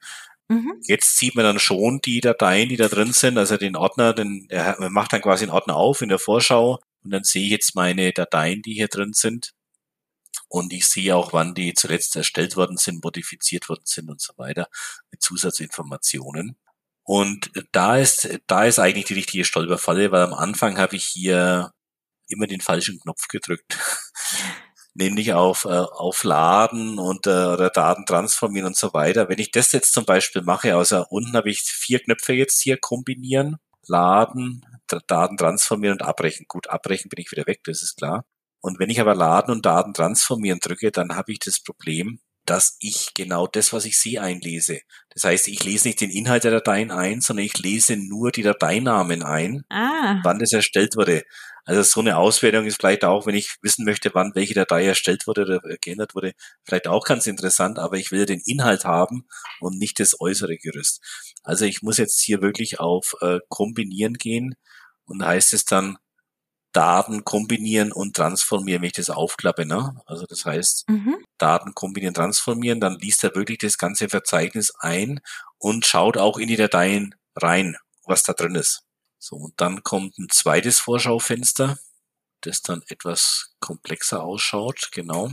Mhm. 0.49 0.81
Jetzt 0.87 1.17
sieht 1.17 1.35
man 1.35 1.45
dann 1.45 1.59
schon 1.59 1.99
die 1.99 2.21
Dateien, 2.21 2.69
die 2.69 2.77
da 2.77 2.87
drin 2.87 3.13
sind, 3.13 3.37
also 3.37 3.57
den 3.57 3.75
Ordner, 3.75 4.13
den, 4.13 4.47
man 4.51 4.91
macht 4.91 5.13
dann 5.13 5.21
quasi 5.21 5.45
einen 5.45 5.51
Ordner 5.51 5.75
auf 5.75 6.01
in 6.01 6.09
der 6.09 6.19
Vorschau 6.19 6.79
und 7.03 7.11
dann 7.11 7.23
sehe 7.23 7.45
ich 7.45 7.51
jetzt 7.51 7.75
meine 7.75 8.11
Dateien, 8.11 8.61
die 8.61 8.73
hier 8.73 8.87
drin 8.87 9.13
sind. 9.13 9.53
Und 10.47 10.73
ich 10.73 10.87
sehe 10.87 11.15
auch, 11.15 11.33
wann 11.33 11.55
die 11.55 11.73
zuletzt 11.73 12.15
erstellt 12.15 12.55
worden 12.55 12.77
sind, 12.77 13.03
modifiziert 13.03 13.69
worden 13.69 13.83
sind 13.85 14.09
und 14.09 14.21
so 14.21 14.33
weiter, 14.37 14.67
mit 15.11 15.21
Zusatzinformationen. 15.21 16.57
Und 17.03 17.51
da 17.71 17.97
ist, 17.97 18.39
da 18.47 18.65
ist 18.65 18.79
eigentlich 18.79 19.05
die 19.05 19.15
richtige 19.15 19.45
Stolperfalle, 19.45 20.11
weil 20.11 20.21
am 20.21 20.33
Anfang 20.33 20.77
habe 20.77 20.95
ich 20.95 21.05
hier 21.05 21.73
immer 22.27 22.47
den 22.47 22.61
falschen 22.61 22.99
Knopf 22.99 23.27
gedrückt. 23.27 23.77
Nämlich 24.93 25.33
auf, 25.33 25.65
äh, 25.65 25.69
auf 25.69 26.23
Laden 26.23 26.99
und 26.99 27.27
äh, 27.27 27.29
oder 27.29 27.69
Daten 27.69 28.05
transformieren 28.05 28.67
und 28.67 28.77
so 28.77 28.93
weiter. 28.93 29.29
Wenn 29.29 29.39
ich 29.39 29.51
das 29.51 29.71
jetzt 29.71 29.93
zum 29.93 30.05
Beispiel 30.05 30.41
mache, 30.41 30.75
also 30.75 31.05
unten 31.09 31.33
habe 31.33 31.49
ich 31.49 31.61
vier 31.61 31.99
Knöpfe 31.99 32.33
jetzt 32.33 32.61
hier 32.61 32.77
kombinieren, 32.77 33.57
Laden, 33.87 34.65
Daten 35.07 35.37
transformieren 35.37 35.99
und 35.99 36.07
abbrechen. 36.07 36.45
Gut, 36.47 36.69
abbrechen 36.69 37.09
bin 37.09 37.21
ich 37.21 37.31
wieder 37.31 37.47
weg, 37.47 37.61
das 37.65 37.81
ist 37.81 37.97
klar. 37.97 38.25
Und 38.61 38.79
wenn 38.79 38.89
ich 38.89 39.01
aber 39.01 39.15
Laden 39.15 39.51
und 39.51 39.65
Daten 39.65 39.93
transformieren 39.93 40.59
drücke, 40.59 40.91
dann 40.91 41.15
habe 41.15 41.31
ich 41.31 41.39
das 41.39 41.61
Problem, 41.61 42.19
dass 42.45 42.77
ich 42.79 43.13
genau 43.13 43.47
das, 43.47 43.73
was 43.73 43.85
ich 43.85 43.97
sehe, 43.99 44.21
einlese. 44.21 44.79
Das 45.09 45.23
heißt, 45.23 45.47
ich 45.47 45.63
lese 45.63 45.87
nicht 45.87 46.01
den 46.01 46.09
Inhalt 46.09 46.43
der 46.43 46.51
Dateien 46.51 46.91
ein, 46.91 47.21
sondern 47.21 47.45
ich 47.45 47.57
lese 47.57 47.95
nur 47.97 48.31
die 48.31 48.43
Dateinamen 48.43 49.23
ein, 49.23 49.63
ah. 49.69 50.19
wann 50.23 50.39
das 50.39 50.51
erstellt 50.51 50.95
wurde. 50.95 51.23
Also 51.65 51.81
so 51.83 51.99
eine 52.01 52.17
Auswertung 52.17 52.65
ist 52.65 52.77
vielleicht 52.77 53.05
auch, 53.05 53.25
wenn 53.25 53.35
ich 53.35 53.55
wissen 53.61 53.85
möchte, 53.85 54.13
wann 54.13 54.35
welche 54.35 54.53
Datei 54.53 54.85
erstellt 54.85 55.27
wurde 55.27 55.43
oder 55.43 55.61
geändert 55.79 56.13
wurde, 56.13 56.33
vielleicht 56.65 56.87
auch 56.87 57.05
ganz 57.05 57.25
interessant, 57.25 57.79
aber 57.79 57.97
ich 57.97 58.11
will 58.11 58.25
den 58.25 58.41
Inhalt 58.45 58.83
haben 58.83 59.25
und 59.61 59.77
nicht 59.77 59.99
das 59.99 60.19
äußere 60.19 60.57
Gerüst. 60.57 61.01
Also 61.41 61.65
ich 61.65 61.81
muss 61.81 61.97
jetzt 61.97 62.21
hier 62.21 62.41
wirklich 62.41 62.79
auf 62.79 63.15
äh, 63.21 63.39
Kombinieren 63.47 64.15
gehen 64.15 64.55
und 65.05 65.25
heißt 65.25 65.53
es 65.53 65.65
dann 65.65 65.97
Daten 66.73 67.23
kombinieren 67.23 67.91
und 67.91 68.15
transformieren, 68.15 68.81
wenn 68.81 68.87
ich 68.87 68.93
das 68.93 69.11
aufklappe. 69.11 69.65
Ne? 69.65 69.95
Also 70.05 70.25
das 70.25 70.43
heißt, 70.43 70.89
mhm. 70.89 71.17
Daten 71.37 71.75
kombinieren, 71.75 72.15
transformieren, 72.15 72.79
dann 72.81 72.97
liest 72.99 73.23
er 73.23 73.35
wirklich 73.35 73.59
das 73.59 73.77
ganze 73.77 74.09
Verzeichnis 74.09 74.73
ein 74.79 75.21
und 75.59 75.85
schaut 75.85 76.17
auch 76.17 76.37
in 76.37 76.47
die 76.47 76.55
Dateien 76.55 77.15
rein, 77.35 77.77
was 78.05 78.23
da 78.23 78.33
drin 78.33 78.55
ist. 78.55 78.83
So, 79.23 79.37
und 79.37 79.53
dann 79.61 79.83
kommt 79.83 80.17
ein 80.19 80.27
zweites 80.29 80.79
Vorschaufenster. 80.79 81.79
das 82.41 82.61
dann 82.61 82.83
etwas 82.89 83.55
komplexer 83.61 84.21
ausschaut, 84.21 84.89
genau. 84.91 85.31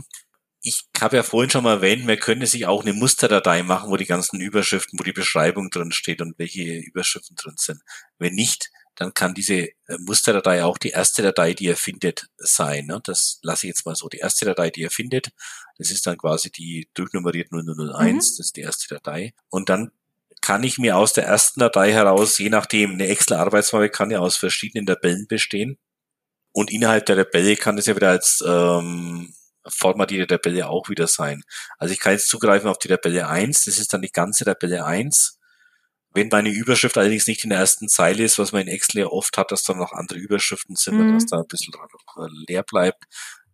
Ich 0.61 0.85
habe 1.01 1.17
ja 1.17 1.23
vorhin 1.23 1.49
schon 1.49 1.65
mal 1.65 1.73
erwähnt, 1.73 2.05
man 2.05 2.17
könnte 2.17 2.47
sich 2.47 2.67
auch 2.67 2.83
eine 2.83 2.93
Musterdatei 2.93 3.63
machen, 3.63 3.91
wo 3.91 3.97
die 3.97 4.05
ganzen 4.05 4.39
Überschriften, 4.39 4.97
wo 4.97 5.03
die 5.03 5.11
Beschreibung 5.11 5.69
drin 5.71 5.91
steht 5.91 6.21
und 6.21 6.39
welche 6.39 6.77
Überschriften 6.77 7.35
drin 7.35 7.55
sind. 7.57 7.81
Wenn 8.17 8.35
nicht, 8.35 8.71
dann 8.95 9.13
kann 9.13 9.33
diese 9.33 9.55
äh, 9.55 9.97
Musterdatei 9.99 10.63
auch 10.63 10.77
die 10.77 10.91
erste 10.91 11.21
Datei, 11.21 11.53
die 11.53 11.65
ihr 11.65 11.75
findet, 11.75 12.29
sein. 12.37 12.85
Ne? 12.85 13.01
Das 13.03 13.39
lasse 13.41 13.67
ich 13.67 13.71
jetzt 13.71 13.85
mal 13.85 13.95
so. 13.95 14.07
Die 14.07 14.19
erste 14.19 14.45
Datei, 14.45 14.69
die 14.69 14.81
ihr 14.81 14.91
findet, 14.91 15.31
das 15.77 15.91
ist 15.91 16.07
dann 16.07 16.17
quasi 16.17 16.49
die 16.49 16.87
durchnummeriert 16.93 17.51
0001, 17.51 17.59
mhm. 17.59 18.17
das 18.17 18.39
ist 18.39 18.55
die 18.55 18.61
erste 18.61 18.95
Datei. 18.95 19.33
Und 19.49 19.67
dann 19.67 19.91
kann 20.51 20.63
ich 20.63 20.77
mir 20.77 20.97
aus 20.97 21.13
der 21.13 21.25
ersten 21.25 21.61
Datei 21.61 21.93
heraus, 21.93 22.37
je 22.37 22.49
nachdem, 22.49 22.91
eine 22.91 23.07
Excel-Arbeitsmappe 23.07 23.89
kann 23.89 24.11
ja 24.11 24.19
aus 24.19 24.35
verschiedenen 24.35 24.85
Tabellen 24.85 25.25
bestehen. 25.29 25.77
Und 26.51 26.69
innerhalb 26.69 27.05
der 27.05 27.15
Tabelle 27.15 27.55
kann 27.55 27.77
es 27.77 27.85
ja 27.85 27.95
wieder 27.95 28.09
als 28.09 28.43
ähm, 28.45 29.33
formatierte 29.65 30.27
Tabelle 30.27 30.67
auch 30.67 30.89
wieder 30.89 31.07
sein. 31.07 31.43
Also 31.77 31.93
ich 31.93 32.01
kann 32.01 32.11
jetzt 32.11 32.27
zugreifen 32.27 32.69
auf 32.69 32.79
die 32.79 32.89
Tabelle 32.89 33.29
1, 33.29 33.63
das 33.63 33.77
ist 33.77 33.93
dann 33.93 34.01
die 34.01 34.11
ganze 34.11 34.43
Tabelle 34.43 34.83
1. 34.83 35.39
Wenn 36.13 36.27
meine 36.27 36.49
Überschrift 36.49 36.97
allerdings 36.97 37.27
nicht 37.27 37.45
in 37.45 37.51
der 37.51 37.59
ersten 37.59 37.87
Zeile 37.87 38.21
ist, 38.21 38.37
was 38.37 38.51
man 38.51 38.63
in 38.63 38.67
Excel 38.67 39.03
ja 39.03 39.07
oft 39.07 39.37
hat, 39.37 39.53
dass 39.53 39.63
da 39.63 39.73
noch 39.73 39.93
andere 39.93 40.19
Überschriften 40.19 40.75
sind 40.75 40.95
mhm. 40.95 41.01
und 41.01 41.13
dass 41.13 41.27
da 41.27 41.37
ein 41.37 41.47
bisschen 41.47 41.73
leer 42.49 42.63
bleibt, 42.63 43.05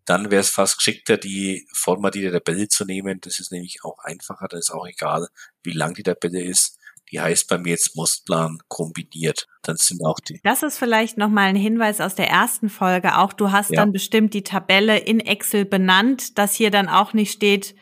dann 0.05 0.31
wäre 0.31 0.41
es 0.41 0.49
fast 0.49 0.77
geschickter, 0.77 1.17
die 1.17 1.67
formatierte 1.75 2.31
Tabelle 2.31 2.69
zu 2.69 2.85
nehmen. 2.85 3.21
Das 3.21 3.37
ist 3.37 3.51
nämlich 3.51 3.83
auch 3.83 3.99
einfacher, 3.99 4.47
da 4.47 4.57
ist 4.57 4.71
auch 4.71 4.87
egal, 4.87 5.27
wie 5.61 5.73
lang 5.73 5.93
die 5.93 6.01
Tabelle 6.01 6.41
ist 6.41 6.76
die 7.11 7.19
heißt 7.19 7.47
bei 7.47 7.57
mir 7.57 7.71
jetzt 7.71 7.95
Mustplan 7.95 8.59
kombiniert. 8.67 9.47
Dann 9.63 9.77
sind 9.77 10.03
auch 10.05 10.19
die. 10.19 10.39
Das 10.43 10.63
ist 10.63 10.77
vielleicht 10.77 11.17
nochmal 11.17 11.49
ein 11.49 11.55
Hinweis 11.55 12.01
aus 12.01 12.15
der 12.15 12.29
ersten 12.29 12.69
Folge. 12.69 13.17
Auch 13.17 13.33
du 13.33 13.51
hast 13.51 13.71
ja. 13.71 13.81
dann 13.81 13.91
bestimmt 13.91 14.33
die 14.33 14.43
Tabelle 14.43 14.97
in 14.97 15.19
Excel 15.19 15.65
benannt, 15.65 16.37
dass 16.37 16.55
hier 16.55 16.71
dann 16.71 16.89
auch 16.89 17.13
nicht 17.13 17.31
steht 17.31 17.75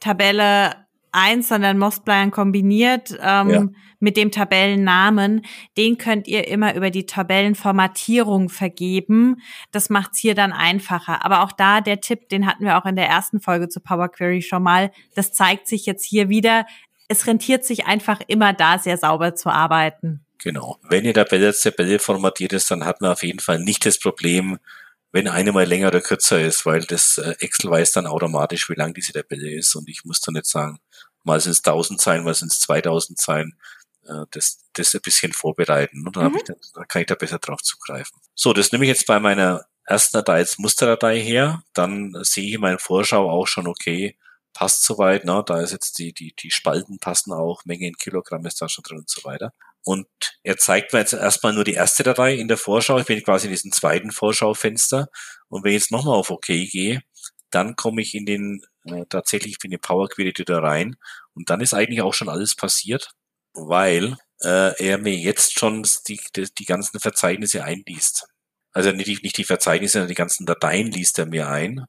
Tabelle 0.00 0.86
1, 1.12 1.48
sondern 1.48 1.78
Mostplan 1.78 2.30
kombiniert 2.30 3.16
ähm, 3.22 3.50
ja. 3.50 3.66
mit 4.00 4.18
dem 4.18 4.30
Tabellennamen. 4.30 5.42
Den 5.78 5.96
könnt 5.96 6.28
ihr 6.28 6.46
immer 6.46 6.74
über 6.74 6.90
die 6.90 7.06
Tabellenformatierung 7.06 8.50
vergeben. 8.50 9.36
Das 9.72 9.88
macht's 9.88 10.18
hier 10.18 10.34
dann 10.34 10.52
einfacher. 10.52 11.24
Aber 11.24 11.42
auch 11.42 11.52
da 11.52 11.80
der 11.80 12.02
Tipp, 12.02 12.28
den 12.28 12.46
hatten 12.46 12.64
wir 12.64 12.76
auch 12.76 12.84
in 12.84 12.96
der 12.96 13.08
ersten 13.08 13.40
Folge 13.40 13.68
zu 13.70 13.80
Power 13.80 14.10
Query 14.10 14.42
schon 14.42 14.62
mal. 14.62 14.92
Das 15.14 15.32
zeigt 15.32 15.68
sich 15.68 15.86
jetzt 15.86 16.04
hier 16.04 16.28
wieder 16.28 16.66
es 17.08 17.26
rentiert 17.26 17.64
sich 17.64 17.86
einfach 17.86 18.20
immer 18.26 18.52
da 18.52 18.78
sehr 18.78 18.98
sauber 18.98 19.34
zu 19.34 19.50
arbeiten. 19.50 20.24
Genau. 20.38 20.78
Wenn 20.82 21.04
ihr 21.04 21.14
Tabelle 21.14 21.48
als 21.48 21.60
Tabelle 21.60 21.98
formatiert 21.98 22.52
ist, 22.52 22.70
dann 22.70 22.84
hat 22.84 23.00
man 23.00 23.12
auf 23.12 23.22
jeden 23.22 23.40
Fall 23.40 23.58
nicht 23.58 23.86
das 23.86 23.98
Problem, 23.98 24.58
wenn 25.12 25.28
eine 25.28 25.52
mal 25.52 25.64
länger 25.64 25.88
oder 25.88 26.00
kürzer 26.00 26.40
ist, 26.40 26.66
weil 26.66 26.82
das 26.82 27.18
äh, 27.18 27.34
Excel 27.40 27.70
weiß 27.70 27.92
dann 27.92 28.06
automatisch, 28.06 28.68
wie 28.68 28.74
lang 28.74 28.92
diese 28.92 29.12
Tabelle 29.12 29.50
ist 29.50 29.74
und 29.74 29.88
ich 29.88 30.04
muss 30.04 30.20
dann 30.20 30.34
nicht 30.34 30.46
sagen, 30.46 30.78
mal 31.24 31.40
sind 31.40 31.52
es 31.52 31.64
1000 31.64 32.00
Zeilen, 32.00 32.24
mal 32.24 32.34
sind 32.34 32.52
es 32.52 32.60
2000 32.60 33.18
Zeilen. 33.18 33.58
Äh, 34.06 34.26
das, 34.30 34.64
das 34.74 34.94
ein 34.94 35.00
bisschen 35.00 35.32
vorbereiten 35.32 36.06
und 36.06 36.16
dann, 36.16 36.32
mhm. 36.32 36.38
ich 36.38 36.44
dann, 36.44 36.56
dann 36.74 36.88
kann 36.88 37.00
ich 37.00 37.06
da 37.06 37.14
besser 37.14 37.38
drauf 37.38 37.62
zugreifen. 37.62 38.20
So, 38.34 38.52
das 38.52 38.72
nehme 38.72 38.84
ich 38.84 38.88
jetzt 38.88 39.06
bei 39.06 39.18
meiner 39.18 39.64
ersten 39.84 40.16
Datei 40.18 40.34
als 40.34 40.58
Musterdatei 40.58 41.20
her. 41.20 41.62
Dann 41.72 42.12
sehe 42.22 42.46
ich 42.46 42.54
in 42.54 42.60
meiner 42.60 42.78
Vorschau 42.78 43.30
auch 43.30 43.46
schon, 43.46 43.66
okay, 43.66 44.16
passt 44.56 44.84
soweit, 44.84 45.24
ne? 45.26 45.42
Da 45.46 45.60
ist 45.60 45.72
jetzt 45.72 45.98
die, 45.98 46.14
die, 46.14 46.34
die 46.34 46.50
Spalten 46.50 46.98
passen 46.98 47.32
auch, 47.32 47.66
Menge 47.66 47.86
in 47.86 47.96
Kilogramm 47.96 48.46
ist 48.46 48.62
da 48.62 48.70
schon 48.70 48.82
drin 48.84 48.98
und 48.98 49.10
so 49.10 49.22
weiter. 49.24 49.52
Und 49.84 50.08
er 50.42 50.56
zeigt 50.56 50.94
mir 50.94 51.00
jetzt 51.00 51.12
erstmal 51.12 51.52
nur 51.52 51.62
die 51.62 51.74
erste 51.74 52.02
Datei 52.02 52.34
in 52.34 52.48
der 52.48 52.56
Vorschau. 52.56 52.98
Ich 52.98 53.04
bin 53.06 53.22
quasi 53.22 53.46
in 53.48 53.52
diesem 53.52 53.70
zweiten 53.70 54.10
Vorschaufenster. 54.12 55.08
Und 55.48 55.62
wenn 55.62 55.72
ich 55.72 55.82
jetzt 55.82 55.92
nochmal 55.92 56.16
auf 56.16 56.30
OK 56.30 56.46
gehe, 56.46 57.02
dann 57.50 57.76
komme 57.76 58.00
ich 58.00 58.14
in 58.14 58.24
den, 58.24 58.62
äh, 58.86 59.04
tatsächlich 59.10 59.58
in 59.62 59.70
den 59.70 59.80
Power 59.80 60.08
Query 60.08 60.30
Editor 60.30 60.62
rein. 60.62 60.96
Und 61.34 61.50
dann 61.50 61.60
ist 61.60 61.74
eigentlich 61.74 62.00
auch 62.00 62.14
schon 62.14 62.30
alles 62.30 62.54
passiert, 62.56 63.10
weil 63.52 64.16
äh, 64.42 64.74
er 64.82 64.98
mir 64.98 65.14
jetzt 65.14 65.58
schon 65.58 65.86
die, 66.08 66.18
die, 66.34 66.48
die 66.58 66.64
ganzen 66.64 66.98
Verzeichnisse 66.98 67.62
einliest. 67.62 68.26
Also 68.72 68.90
nicht, 68.92 69.22
nicht 69.22 69.36
die 69.36 69.44
Verzeichnisse, 69.44 69.94
sondern 69.94 70.08
die 70.08 70.14
ganzen 70.14 70.46
Dateien 70.46 70.90
liest 70.90 71.18
er 71.18 71.26
mir 71.26 71.48
ein. 71.48 71.84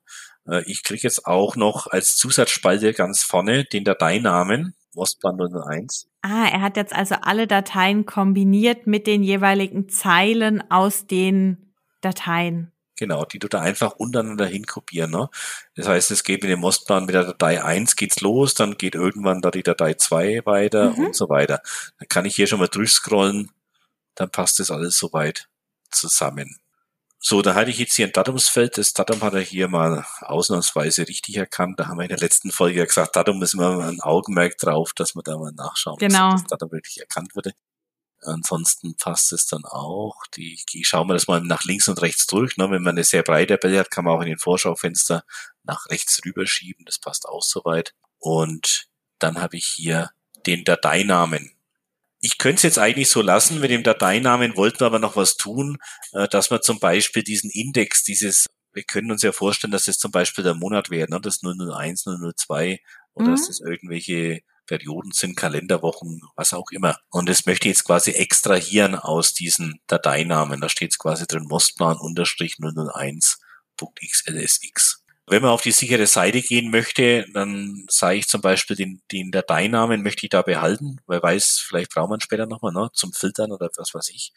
Äh, 0.47 0.63
ich 0.65 0.83
kriege 0.83 1.03
jetzt 1.03 1.25
auch 1.25 1.55
noch 1.55 1.87
als 1.87 2.15
Zusatzspalte 2.15 2.93
ganz 2.93 3.23
vorne 3.23 3.65
den 3.65 3.83
Dateinamen 3.83 4.75
Ostplan 4.97 5.37
001. 5.37 6.07
Ah, 6.21 6.47
er 6.51 6.61
hat 6.61 6.75
jetzt 6.75 6.93
also 6.93 7.15
alle 7.21 7.47
Dateien 7.47 8.05
kombiniert 8.05 8.87
mit 8.87 9.07
den 9.07 9.23
jeweiligen 9.23 9.89
Zeilen 9.89 10.69
aus 10.71 11.07
den 11.07 11.73
Dateien. 12.01 12.71
Genau, 12.95 13.25
die 13.25 13.37
du 13.37 13.47
da 13.47 13.61
einfach 13.61 13.91
untereinander 13.91 14.47
hinkopieren. 14.47 15.11
Ne? 15.11 15.29
Das 15.75 15.87
heißt, 15.87 16.09
es 16.09 16.23
geht 16.23 16.41
mit 16.41 16.51
dem 16.51 16.63
Ostplan 16.63 17.05
mit 17.05 17.13
der 17.13 17.25
Datei 17.25 17.63
1 17.63 17.95
geht's 17.95 18.21
los, 18.21 18.55
dann 18.55 18.75
geht 18.75 18.95
irgendwann 18.95 19.41
da 19.41 19.51
die 19.51 19.61
Datei 19.61 19.93
2 19.93 20.41
weiter 20.45 20.91
mhm. 20.91 21.05
und 21.05 21.15
so 21.15 21.29
weiter. 21.29 21.61
Dann 21.99 22.07
kann 22.09 22.25
ich 22.25 22.35
hier 22.35 22.47
schon 22.47 22.59
mal 22.59 22.67
durchscrollen, 22.67 23.51
dann 24.15 24.31
passt 24.31 24.59
das 24.59 24.71
alles 24.71 24.97
soweit 24.97 25.47
zusammen. 25.91 26.59
So, 27.19 27.41
da 27.41 27.55
hatte 27.55 27.71
ich 27.71 27.79
jetzt 27.79 27.95
hier 27.95 28.05
ein 28.05 28.13
Datumsfeld. 28.13 28.77
Das 28.77 28.93
Datum 28.93 29.21
hat 29.21 29.33
er 29.33 29.41
hier 29.41 29.67
mal 29.67 30.05
ausnahmsweise 30.21 31.07
richtig 31.07 31.37
erkannt. 31.37 31.79
Da 31.79 31.87
haben 31.87 31.97
wir 31.97 32.03
in 32.03 32.09
der 32.09 32.19
letzten 32.19 32.51
Folge 32.51 32.79
ja 32.79 32.85
gesagt, 32.85 33.15
Datum 33.15 33.41
ist 33.41 33.55
immer 33.55 33.83
ein 33.85 34.01
Augenmerk 34.01 34.57
drauf, 34.57 34.93
dass 34.93 35.15
wir 35.15 35.23
da 35.23 35.37
mal 35.37 35.51
nachschauen, 35.51 35.97
genau. 35.97 36.31
dass 36.31 36.43
das 36.43 36.49
Datum 36.49 36.71
wirklich 36.71 36.99
erkannt 36.99 37.35
wurde. 37.35 37.53
Ansonsten 38.21 38.95
passt 38.97 39.31
es 39.31 39.45
dann 39.45 39.65
auch. 39.65 40.15
Die, 40.35 40.59
ich 40.73 40.87
schaue 40.87 41.05
mir 41.05 41.13
das 41.13 41.27
mal 41.27 41.41
nach 41.41 41.63
links 41.63 41.87
und 41.87 42.01
rechts 42.01 42.27
durch. 42.27 42.57
Ne? 42.57 42.69
Wenn 42.69 42.83
man 42.83 42.95
eine 42.95 43.03
sehr 43.03 43.23
breite 43.23 43.59
Tabelle 43.59 43.79
hat, 43.79 43.91
kann 43.91 44.05
man 44.05 44.15
auch 44.15 44.21
in 44.21 44.27
den 44.27 44.39
Vorschaufenster 44.39 45.23
nach 45.63 45.87
rechts 45.89 46.21
rüberschieben. 46.25 46.85
Das 46.85 46.99
passt 46.99 47.27
auch 47.27 47.43
soweit. 47.43 47.93
Und 48.19 48.87
dann 49.19 49.39
habe 49.41 49.57
ich 49.57 49.65
hier 49.65 50.11
den 50.45 50.63
Dateinamen 50.63 51.56
ich 52.19 52.37
könnte 52.37 52.57
es 52.57 52.63
jetzt 52.63 52.79
eigentlich 52.79 53.09
so 53.09 53.21
lassen, 53.21 53.59
mit 53.59 53.71
dem 53.71 53.83
Dateinamen 53.83 54.55
wollten 54.55 54.79
wir 54.79 54.87
aber 54.87 54.99
noch 54.99 55.15
was 55.15 55.37
tun, 55.37 55.77
äh, 56.13 56.27
dass 56.27 56.49
wir 56.51 56.61
zum 56.61 56.79
Beispiel 56.79 57.23
diesen 57.23 57.49
Index, 57.51 58.03
dieses, 58.03 58.47
wir 58.73 58.83
können 58.83 59.11
uns 59.11 59.21
ja 59.21 59.31
vorstellen, 59.31 59.71
dass 59.71 59.87
es 59.87 59.99
zum 59.99 60.11
Beispiel 60.11 60.43
der 60.43 60.55
Monat 60.55 60.89
wäre, 60.89 61.09
ne, 61.09 61.21
das 61.21 61.41
001, 61.43 62.05
002 62.05 62.79
oder 63.13 63.27
mhm. 63.27 63.31
dass 63.31 63.47
das 63.47 63.59
irgendwelche 63.59 64.41
Perioden 64.65 65.11
sind, 65.13 65.37
Kalenderwochen, 65.37 66.21
was 66.35 66.53
auch 66.53 66.69
immer. 66.71 66.99
Und 67.09 67.29
das 67.29 67.45
möchte 67.45 67.67
ich 67.67 67.75
jetzt 67.77 67.85
quasi 67.85 68.11
extrahieren 68.11 68.95
aus 68.95 69.33
diesen 69.33 69.79
Dateinamen. 69.87 70.59
Da 70.59 70.69
steht 70.69 70.91
es 70.91 70.99
quasi 70.99 71.25
drin, 71.25 71.45
Mostplan 71.47 71.97
unterstrich 71.97 72.57
001.xlsx. 72.59 73.37
Wenn 75.29 75.41
man 75.41 75.51
auf 75.51 75.61
die 75.61 75.73
sichere 75.73 76.07
Seite 76.07 76.41
gehen 76.41 76.71
möchte, 76.71 77.25
dann 77.33 77.85
sage 77.89 78.17
ich 78.19 78.29
zum 78.29 78.39
Beispiel 78.39 78.77
den, 78.77 79.01
den 79.11 79.29
Dateinamen 79.29 80.01
möchte 80.01 80.25
ich 80.25 80.29
da 80.29 80.41
behalten, 80.41 81.01
weil 81.05 81.21
weiß, 81.21 81.65
vielleicht 81.67 81.93
braucht 81.93 82.09
man 82.09 82.21
später 82.21 82.45
nochmal 82.45 82.71
ne, 82.71 82.89
zum 82.93 83.11
Filtern 83.11 83.51
oder 83.51 83.69
was 83.75 83.93
weiß 83.93 84.07
ich. 84.09 84.31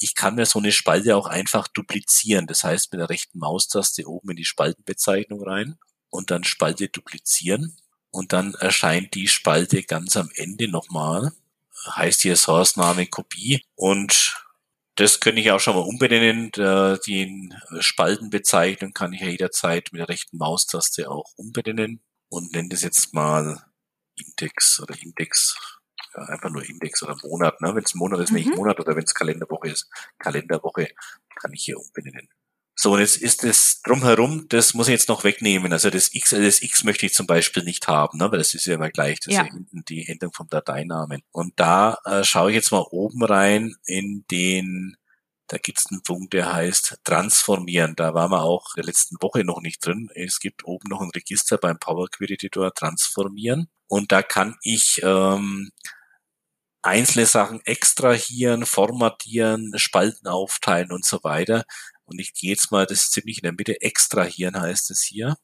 Ich 0.00 0.16
kann 0.16 0.34
mir 0.34 0.44
so 0.44 0.58
eine 0.58 0.72
Spalte 0.72 1.14
auch 1.16 1.28
einfach 1.28 1.68
duplizieren. 1.68 2.48
Das 2.48 2.64
heißt, 2.64 2.92
mit 2.92 3.00
der 3.00 3.08
rechten 3.08 3.38
Maustaste 3.38 4.08
oben 4.08 4.30
in 4.30 4.36
die 4.36 4.44
Spaltenbezeichnung 4.44 5.44
rein 5.44 5.78
und 6.10 6.32
dann 6.32 6.42
Spalte 6.42 6.88
duplizieren. 6.88 7.76
Und 8.10 8.32
dann 8.32 8.54
erscheint 8.54 9.14
die 9.14 9.28
Spalte 9.28 9.84
ganz 9.84 10.16
am 10.16 10.30
Ende 10.34 10.66
nochmal. 10.66 11.32
Heißt 11.94 12.22
hier 12.22 12.34
Source-Name 12.34 13.06
Kopie 13.06 13.64
und 13.76 14.45
das 14.96 15.20
könnte 15.20 15.40
ich 15.40 15.50
auch 15.50 15.60
schon 15.60 15.76
mal 15.76 15.82
umbenennen. 15.82 16.50
Die 17.06 17.52
Spaltenbezeichnung 17.80 18.92
kann 18.92 19.12
ich 19.12 19.20
ja 19.20 19.28
jederzeit 19.28 19.90
mit 19.92 20.00
der 20.00 20.08
rechten 20.08 20.38
Maustaste 20.38 21.10
auch 21.10 21.32
umbenennen 21.36 22.02
und 22.28 22.52
nenne 22.52 22.70
das 22.70 22.82
jetzt 22.82 23.14
mal 23.14 23.62
Index 24.16 24.80
oder 24.80 24.94
Index. 25.00 25.58
Ja, 26.14 26.22
einfach 26.22 26.50
nur 26.50 26.64
Index 26.64 27.02
oder 27.02 27.16
Monat. 27.22 27.60
Ne? 27.60 27.74
Wenn 27.74 27.84
es 27.84 27.94
Monat 27.94 28.20
ist, 28.20 28.30
mhm. 28.30 28.36
nicht 28.36 28.56
Monat 28.56 28.80
oder 28.80 28.96
wenn 28.96 29.04
es 29.04 29.14
Kalenderwoche 29.14 29.68
ist, 29.68 29.90
Kalenderwoche 30.18 30.88
kann 31.40 31.52
ich 31.52 31.64
hier 31.64 31.78
umbenennen. 31.78 32.28
So, 32.78 32.92
und 32.92 33.00
jetzt 33.00 33.16
ist 33.16 33.42
das 33.42 33.80
drumherum, 33.82 34.48
das 34.50 34.74
muss 34.74 34.88
ich 34.88 34.92
jetzt 34.92 35.08
noch 35.08 35.24
wegnehmen. 35.24 35.72
Also 35.72 35.88
das 35.88 36.14
X, 36.14 36.34
also 36.34 36.44
das 36.44 36.60
X 36.60 36.84
möchte 36.84 37.06
ich 37.06 37.14
zum 37.14 37.26
Beispiel 37.26 37.64
nicht 37.64 37.88
haben, 37.88 38.18
ne? 38.18 38.30
weil 38.30 38.38
das 38.38 38.52
ist 38.52 38.66
ja 38.66 38.74
immer 38.74 38.90
gleich, 38.90 39.18
das 39.20 39.32
ja. 39.32 39.40
ist 39.40 39.46
ja 39.48 39.54
hinten 39.54 39.82
die 39.86 40.06
Endung 40.06 40.30
vom 40.34 40.46
Dateinamen. 40.48 41.22
Und 41.32 41.54
da 41.56 41.96
äh, 42.04 42.22
schaue 42.22 42.50
ich 42.50 42.54
jetzt 42.54 42.72
mal 42.72 42.84
oben 42.90 43.24
rein 43.24 43.74
in 43.86 44.26
den, 44.30 44.98
da 45.46 45.56
gibt's 45.56 45.86
einen 45.90 46.02
Punkt, 46.02 46.34
der 46.34 46.52
heißt 46.52 47.00
Transformieren. 47.02 47.96
Da 47.96 48.12
waren 48.12 48.30
wir 48.30 48.42
auch 48.42 48.74
in 48.76 48.82
der 48.82 48.88
letzten 48.88 49.16
Woche 49.22 49.42
noch 49.42 49.62
nicht 49.62 49.84
drin. 49.84 50.10
Es 50.14 50.38
gibt 50.38 50.66
oben 50.66 50.90
noch 50.90 51.00
ein 51.00 51.10
Register 51.10 51.56
beim 51.56 51.78
Power 51.78 52.08
Query 52.10 52.34
Editor 52.34 52.74
Transformieren. 52.74 53.70
Und 53.88 54.12
da 54.12 54.22
kann 54.22 54.56
ich 54.60 55.00
ähm, 55.02 55.70
einzelne 56.82 57.24
Sachen 57.24 57.60
extrahieren, 57.64 58.66
formatieren, 58.66 59.72
Spalten 59.76 60.28
aufteilen 60.28 60.92
und 60.92 61.06
so 61.06 61.24
weiter. 61.24 61.64
Und 62.06 62.20
ich 62.20 62.32
gehe 62.32 62.50
jetzt 62.50 62.70
mal, 62.70 62.86
das 62.86 63.02
ist 63.02 63.12
ziemlich 63.12 63.38
in 63.38 63.42
der 63.42 63.52
Mitte, 63.52 63.80
extrahieren 63.80 64.58
heißt 64.60 64.90
es 64.90 65.02
hier. 65.02 65.36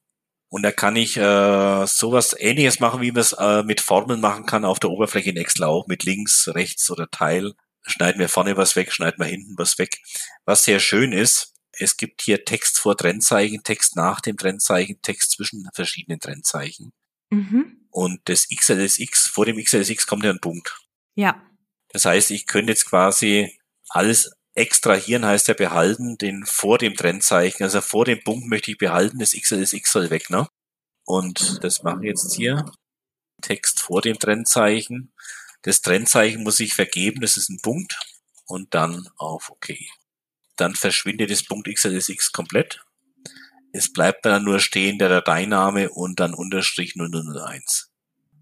Und 0.49 0.63
da 0.63 0.71
kann 0.71 0.97
ich 0.97 1.17
äh, 1.17 1.87
sowas 1.87 2.37
ähnliches 2.39 2.79
machen, 2.79 3.01
wie 3.01 3.11
man 3.11 3.23
es 3.23 3.33
äh, 3.33 3.63
mit 3.63 3.81
Formeln 3.81 4.21
machen 4.21 4.45
kann 4.45 4.65
auf 4.65 4.79
der 4.79 4.91
Oberfläche 4.91 5.31
in 5.31 5.39
Excel 5.39 5.65
auch, 5.65 5.87
mit 5.87 6.05
links, 6.05 6.49
rechts 6.49 6.91
oder 6.91 7.11
Teil. 7.11 7.55
Schneiden 7.87 8.21
wir 8.21 8.29
vorne 8.29 8.57
was 8.57 8.77
weg, 8.77 8.93
schneiden 8.93 9.19
wir 9.19 9.27
hinten 9.27 9.55
was 9.57 9.79
weg. 9.79 9.97
Was 10.45 10.65
sehr 10.65 10.79
schön 10.79 11.13
ist, 11.13 11.55
Es 11.73 11.97
gibt 11.97 12.21
hier 12.21 12.45
Text 12.45 12.79
vor 12.79 12.99
Trennzeichen, 12.99 13.63
Text 13.63 13.97
nach 13.97 14.21
dem 14.21 14.37
Trennzeichen, 14.37 15.01
Text 15.01 15.33
zwischen 15.33 15.67
verschiedenen 15.73 16.21
Trennzeichen. 16.21 16.93
Mhm. 17.31 17.87
Und 17.91 18.21
das 18.25 18.47
XLSX, 18.49 19.29
vor 19.29 19.47
dem 19.47 19.57
XLSX 19.57 20.07
kommt 20.07 20.25
ja 20.25 20.31
ein 20.31 20.41
Punkt. 20.41 20.79
Ja. 21.15 21.43
Das 21.89 22.05
heißt, 22.05 22.31
ich 22.31 22.47
könnte 22.47 22.73
jetzt 22.73 22.85
quasi 22.85 23.59
alles 23.89 24.33
extrahieren, 24.55 25.25
heißt 25.25 25.49
ja 25.49 25.55
behalten, 25.55 26.19
den 26.19 26.45
vor 26.45 26.79
dem 26.79 26.95
Trennzeichen, 26.95 27.63
also 27.63 27.81
vor 27.81 28.05
dem 28.05 28.23
Punkt 28.23 28.49
möchte 28.49 28.71
ich 28.71 28.79
behalten, 28.79 29.19
das 29.19 29.33
XLSX 29.33 29.91
soll 29.91 30.11
weg, 30.11 30.31
ne? 30.31 30.47
Und 31.05 31.63
das 31.65 31.83
mache 31.83 32.01
ich 32.03 32.09
jetzt 32.09 32.35
hier. 32.35 32.65
Text 33.41 33.81
vor 33.81 34.03
dem 34.03 34.19
Trennzeichen. 34.19 35.13
Das 35.63 35.81
Trennzeichen 35.81 36.43
muss 36.43 36.61
ich 36.61 36.75
vergeben, 36.75 37.21
das 37.21 37.37
ist 37.37 37.51
ein 37.51 37.61
Punkt. 37.61 37.99
Und 38.47 38.75
dann 38.75 39.09
auf 39.17 39.51
OK. 39.51 39.75
Dann 40.57 40.75
verschwindet 40.75 41.31
das 41.31 41.45
Punkt 41.45 41.69
XLSX 41.69 42.33
komplett. 42.33 42.85
Es 43.73 43.93
bleibt 43.93 44.27
dann 44.27 44.45
nur 44.45 44.61
stehen 44.61 44.99
der 44.99 45.09
Dateiname 45.09 45.91
und 45.91 46.21
dann 46.21 46.35
Unterstrich 46.35 46.95
001. 46.95 47.92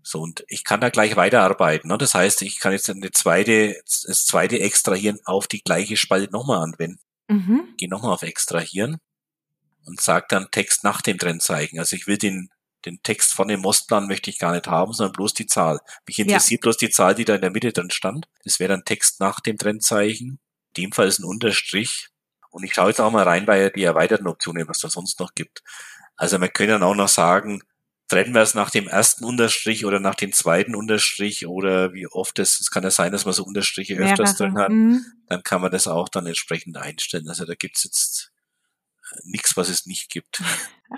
So, 0.03 0.21
und 0.21 0.45
ich 0.49 0.65
kann 0.65 0.81
da 0.81 0.89
gleich 0.89 1.17
weiterarbeiten. 1.17 1.89
Ne? 1.89 1.99
Das 1.99 2.15
heißt, 2.15 2.43
ich 2.43 2.61
kann 2.61 2.73
jetzt 2.73 2.89
eine 2.89 3.11
zweite, 3.11 3.81
das 3.85 4.25
zweite 4.25 4.61
Extrahieren 4.61 5.19
auf 5.25 5.47
die 5.47 5.63
gleiche 5.63 5.97
Spalte 5.97 6.33
nochmal 6.33 6.63
anwenden. 6.63 7.01
Mhm. 7.29 7.75
Gehe 7.77 7.89
nochmal 7.89 8.13
auf 8.13 8.23
Extrahieren 8.23 8.99
und 9.85 10.01
sage 10.01 10.27
dann 10.29 10.51
Text 10.51 10.85
nach 10.85 11.03
dem 11.03 11.19
Trennzeichen. 11.19 11.79
Also 11.79 11.97
ich 11.97 12.07
will 12.07 12.19
den, 12.19 12.51
den 12.85 13.03
Text 13.03 13.35
von 13.35 13.49
dem 13.49 13.61
Mostplan 13.61 14.07
möchte 14.07 14.31
ich 14.31 14.39
gar 14.39 14.53
nicht 14.53 14.67
haben, 14.67 14.93
sondern 14.93 15.13
bloß 15.13 15.35
die 15.35 15.47
Zahl. 15.47 15.81
Mich 16.07 16.19
interessiert 16.19 16.61
ja. 16.61 16.63
bloß 16.63 16.77
die 16.79 16.91
Zahl, 16.91 17.15
die 17.15 17.25
da 17.25 17.35
in 17.35 17.41
der 17.43 17.51
Mitte 17.51 17.73
drin 17.73 17.91
stand. 17.91 18.29
Das 18.45 18.59
wäre 18.59 18.71
dann 18.71 18.85
Text 18.85 19.21
nach 19.21 19.41
dem 19.41 19.59
Trennzeichen. 19.59 20.41
In 20.77 20.85
dem 20.85 20.93
Fall 20.93 21.09
ist 21.09 21.19
ein 21.19 21.25
Unterstrich. 21.25 22.09
Und 22.51 22.65
ich 22.65 22.75
schaue 22.75 22.89
jetzt 22.89 23.01
auch 23.01 23.13
mal 23.13 23.23
rein 23.23 23.47
bei 23.47 23.71
die 23.71 23.85
erweiterten 23.85 24.27
Optionen, 24.27 24.67
was 24.67 24.81
da 24.81 24.91
sonst 24.91 25.21
noch 25.21 25.35
gibt. 25.35 25.63
Also 26.17 26.39
man 26.39 26.53
könnte 26.53 26.73
dann 26.73 26.83
auch 26.83 26.95
noch 26.95 27.09
sagen, 27.09 27.63
trennen 28.11 28.35
wir 28.35 28.43
es 28.43 28.55
nach 28.55 28.71
dem 28.71 28.89
ersten 28.89 29.25
Unterstrich 29.25 29.87
oder 29.87 30.01
nach 30.01 30.17
dem 30.17 30.33
zweiten 30.33 30.75
Unterstrich 30.75 31.47
oder 31.47 31.95
wie 31.95 32.09
oft 32.09 32.41
es, 32.41 32.61
es 32.61 32.71
kann 32.71 32.83
ja 32.83 32.91
sein, 32.91 33.13
dass 33.13 33.25
man 33.25 33.35
so 33.35 33.45
Unterstriche 33.45 33.95
öfters 33.95 34.37
drin 34.37 34.59
hat, 34.59 34.71
mhm. 34.71 35.05
dann 35.29 35.45
kann 35.45 35.61
man 35.61 35.71
das 35.71 35.87
auch 35.87 36.09
dann 36.09 36.27
entsprechend 36.27 36.77
einstellen. 36.77 37.29
Also 37.29 37.45
da 37.45 37.55
gibt's 37.55 37.85
jetzt 37.85 38.33
äh, 39.13 39.21
nichts, 39.27 39.57
was 39.57 39.69
es 39.69 39.87
nicht 39.87 40.11
gibt. 40.11 40.43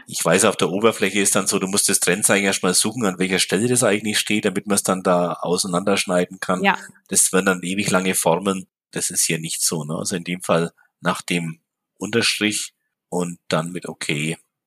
Ich 0.07 0.25
weiß, 0.25 0.47
auf 0.47 0.57
der 0.57 0.71
Oberfläche 0.71 1.21
ist 1.21 1.37
dann 1.37 1.47
so, 1.47 1.59
du 1.59 1.67
musst 1.67 1.87
das 1.91 2.01
Trennzeichen 2.01 2.47
erstmal 2.47 2.73
suchen, 2.73 3.05
an 3.05 3.19
welcher 3.19 3.39
Stelle 3.39 3.69
das 3.69 3.85
eigentlich 3.85 4.19
steht, 4.19 4.47
damit 4.47 4.67
man 4.67 4.77
es 4.77 4.83
dann 4.83 5.03
da 5.03 5.35
auseinanderschneiden 5.35 6.41
kann. 6.41 6.65
Ja. 6.65 6.79
Das 7.09 7.31
werden 7.31 7.45
dann 7.45 7.63
ewig 7.63 7.91
lange 7.91 8.15
Formen. 8.15 8.69
Das 8.91 9.11
ist 9.11 9.27
hier 9.27 9.39
nicht 9.39 9.61
so. 9.63 9.85
Ne? 9.85 9.95
Also 9.95 10.17
in 10.17 10.25
dem 10.25 10.41
Fall 10.41 10.73
nach 11.03 11.21
dem 11.21 11.61
Unterstrich 11.99 12.73
und 13.11 13.39
dann 13.49 13.71
mit 13.71 13.87
OK 13.87 14.07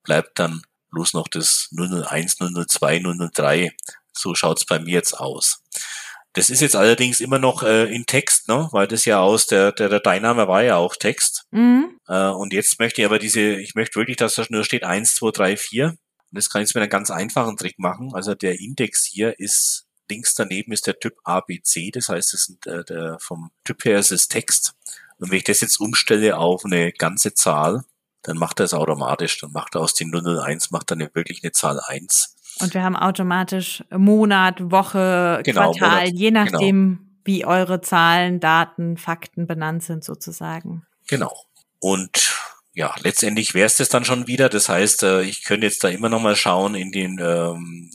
bleibt 0.03 0.37
dann 0.37 0.61
bloß 0.95 1.13
noch 1.13 1.27
das 1.27 1.69
001, 1.71 2.37
002, 2.37 3.03
003. 3.31 3.71
So 4.11 4.33
schaut's 4.33 4.65
bei 4.65 4.79
mir 4.79 4.93
jetzt 4.93 5.13
aus. 5.13 5.61
Das 6.33 6.49
ist 6.49 6.61
jetzt 6.61 6.75
allerdings 6.75 7.21
immer 7.21 7.39
noch 7.39 7.63
äh, 7.63 7.85
in 7.93 8.05
Text, 8.05 8.49
ne? 8.49 8.67
weil 8.71 8.87
das 8.87 9.05
ja 9.05 9.19
aus 9.19 9.47
der, 9.47 9.71
der 9.71 9.87
Dateiname 9.87 10.47
war 10.47 10.63
ja 10.63 10.77
auch 10.77 10.95
Text. 10.95 11.45
Mhm. 11.51 11.97
Äh, 12.07 12.27
und 12.27 12.51
jetzt 12.51 12.79
möchte 12.79 13.01
ich 13.01 13.05
aber 13.05 13.19
diese, 13.19 13.39
ich 13.39 13.75
möchte 13.75 13.99
wirklich, 13.99 14.17
dass 14.17 14.35
da 14.35 14.45
nur 14.49 14.65
steht 14.65 14.83
1, 14.83 15.15
2, 15.15 15.31
3, 15.31 15.57
4. 15.57 15.85
Und 15.89 15.97
das 16.31 16.49
kann 16.49 16.61
ich 16.61 16.67
jetzt 16.67 16.75
mit 16.75 16.81
einem 16.81 16.89
ganz 16.89 17.11
einfachen 17.11 17.55
Trick 17.55 17.79
machen. 17.79 18.11
Also 18.13 18.35
der 18.35 18.59
Index 18.59 19.05
hier 19.05 19.39
ist, 19.39 19.85
links 20.09 20.33
daneben 20.33 20.73
ist 20.73 20.87
der 20.87 20.99
Typ 20.99 21.15
ABC, 21.23 21.91
das 21.91 22.09
heißt, 22.09 22.33
das 22.33 22.49
ist 22.49 22.67
äh, 22.67 22.83
der, 22.83 23.17
vom 23.19 23.51
Typ 23.63 23.85
her 23.85 23.99
ist 23.99 24.11
es 24.11 24.27
Text. 24.27 24.73
Und 25.17 25.31
wenn 25.31 25.37
ich 25.37 25.45
das 25.45 25.61
jetzt 25.61 25.79
umstelle 25.79 26.37
auf 26.37 26.65
eine 26.65 26.91
ganze 26.91 27.33
Zahl, 27.33 27.85
dann 28.25 28.37
macht 28.37 28.59
er 28.59 28.65
es 28.65 28.73
automatisch. 28.73 29.39
Dann 29.39 29.51
macht 29.51 29.75
er 29.75 29.81
aus 29.81 29.93
den 29.93 30.11
001, 30.11 30.71
macht 30.71 30.91
er 30.91 30.97
wirklich 31.13 31.43
eine 31.43 31.51
Zahl 31.51 31.79
1. 31.79 32.35
Und 32.59 32.73
wir 32.73 32.83
haben 32.83 32.95
automatisch 32.95 33.83
Monat, 33.91 34.71
Woche, 34.71 35.41
genau, 35.43 35.71
Quartal, 35.73 36.05
Monat, 36.05 36.13
je 36.13 36.31
nachdem, 36.31 36.97
genau. 36.97 37.19
wie 37.25 37.45
eure 37.45 37.81
Zahlen, 37.81 38.39
Daten, 38.39 38.97
Fakten 38.97 39.45
benannt 39.45 39.83
sind 39.83 40.03
sozusagen. 40.03 40.85
Genau. 41.07 41.35
Und 41.79 42.35
ja, 42.73 42.95
letztendlich 43.01 43.53
wäre 43.53 43.67
es 43.67 43.77
das 43.77 43.89
dann 43.89 44.05
schon 44.05 44.27
wieder. 44.27 44.49
Das 44.49 44.69
heißt, 44.69 45.03
äh, 45.03 45.21
ich 45.21 45.43
könnte 45.43 45.67
jetzt 45.67 45.83
da 45.83 45.89
immer 45.89 46.09
noch 46.09 46.21
mal 46.21 46.35
schauen 46.35 46.75
in 46.75 46.91
den, 46.91 47.19
ähm, 47.19 47.91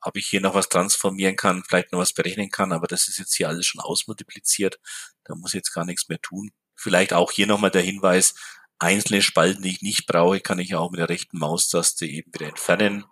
ob 0.00 0.16
ich 0.16 0.26
hier 0.26 0.40
noch 0.40 0.54
was 0.54 0.68
transformieren 0.68 1.36
kann, 1.36 1.62
vielleicht 1.66 1.92
noch 1.92 2.00
was 2.00 2.12
berechnen 2.12 2.50
kann, 2.50 2.72
aber 2.72 2.88
das 2.88 3.08
ist 3.08 3.18
jetzt 3.18 3.34
hier 3.34 3.48
alles 3.48 3.66
schon 3.66 3.80
ausmultipliziert. 3.80 4.78
Da 5.24 5.34
muss 5.34 5.54
ich 5.54 5.58
jetzt 5.58 5.72
gar 5.72 5.84
nichts 5.84 6.08
mehr 6.08 6.20
tun. 6.20 6.50
Vielleicht 6.74 7.12
auch 7.12 7.30
hier 7.30 7.46
nochmal 7.46 7.70
der 7.70 7.82
Hinweis, 7.82 8.34
einzelne 8.82 9.22
Spalten, 9.22 9.62
die 9.62 9.70
ich 9.70 9.82
nicht 9.82 10.06
brauche, 10.06 10.40
kann 10.40 10.58
ich 10.58 10.74
auch 10.74 10.90
mit 10.90 11.00
der 11.00 11.08
rechten 11.08 11.38
Maustaste 11.38 12.06
eben 12.06 12.32
wieder 12.34 12.48
entfernen, 12.48 13.04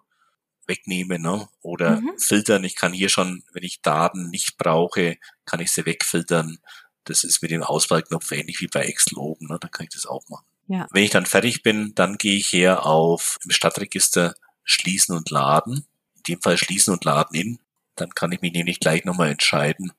wegnehmen 0.67 1.23
ne? 1.23 1.49
oder 1.63 2.01
mhm. 2.01 2.19
filtern. 2.19 2.65
Ich 2.65 2.75
kann 2.75 2.93
hier 2.93 3.09
schon, 3.09 3.45
wenn 3.53 3.63
ich 3.63 3.83
Daten 3.83 4.31
nicht 4.31 4.59
brauche, 4.59 5.17
kann 5.45 5.61
ich 5.61 5.73
sie 5.73 5.87
wegfiltern. 5.87 6.59
Das 7.05 7.25
ist 7.25 7.43
mit 7.43 7.51
dem 7.51 7.63
Auswahlknopf 7.63 8.31
ähnlich 8.33 8.61
wie 8.61 8.69
bei 8.69 8.85
Excel 8.85 9.19
oben. 9.19 9.47
Ne? 9.47 9.59
Da 9.61 9.69
kann 9.69 9.85
ich 9.85 9.91
das 9.91 10.07
auch 10.07 10.29
machen. 10.29 10.47
Ja. 10.69 10.87
Wenn 10.93 11.05
ich 11.05 11.11
dann 11.11 11.27
fertig 11.27 11.63
bin, 11.63 11.95
dann 11.95 12.19
gehe 12.19 12.37
ich 12.37 12.53
her 12.53 12.87
auf 12.87 13.39
im 13.45 13.51
Stadtregister 13.51 14.35
Schließen 14.65 15.17
und 15.17 15.31
Laden. 15.31 15.87
In 16.17 16.23
dem 16.35 16.43
Fall 16.43 16.59
Schließen 16.59 16.93
und 16.93 17.05
Laden 17.05 17.35
in. 17.35 17.59
Dann 17.97 18.11
kann 18.11 18.31
ich 18.33 18.41
mich 18.41 18.53
nämlich 18.53 18.81
gleich 18.81 19.05
nochmal 19.05 19.31
entscheiden, 19.31 19.93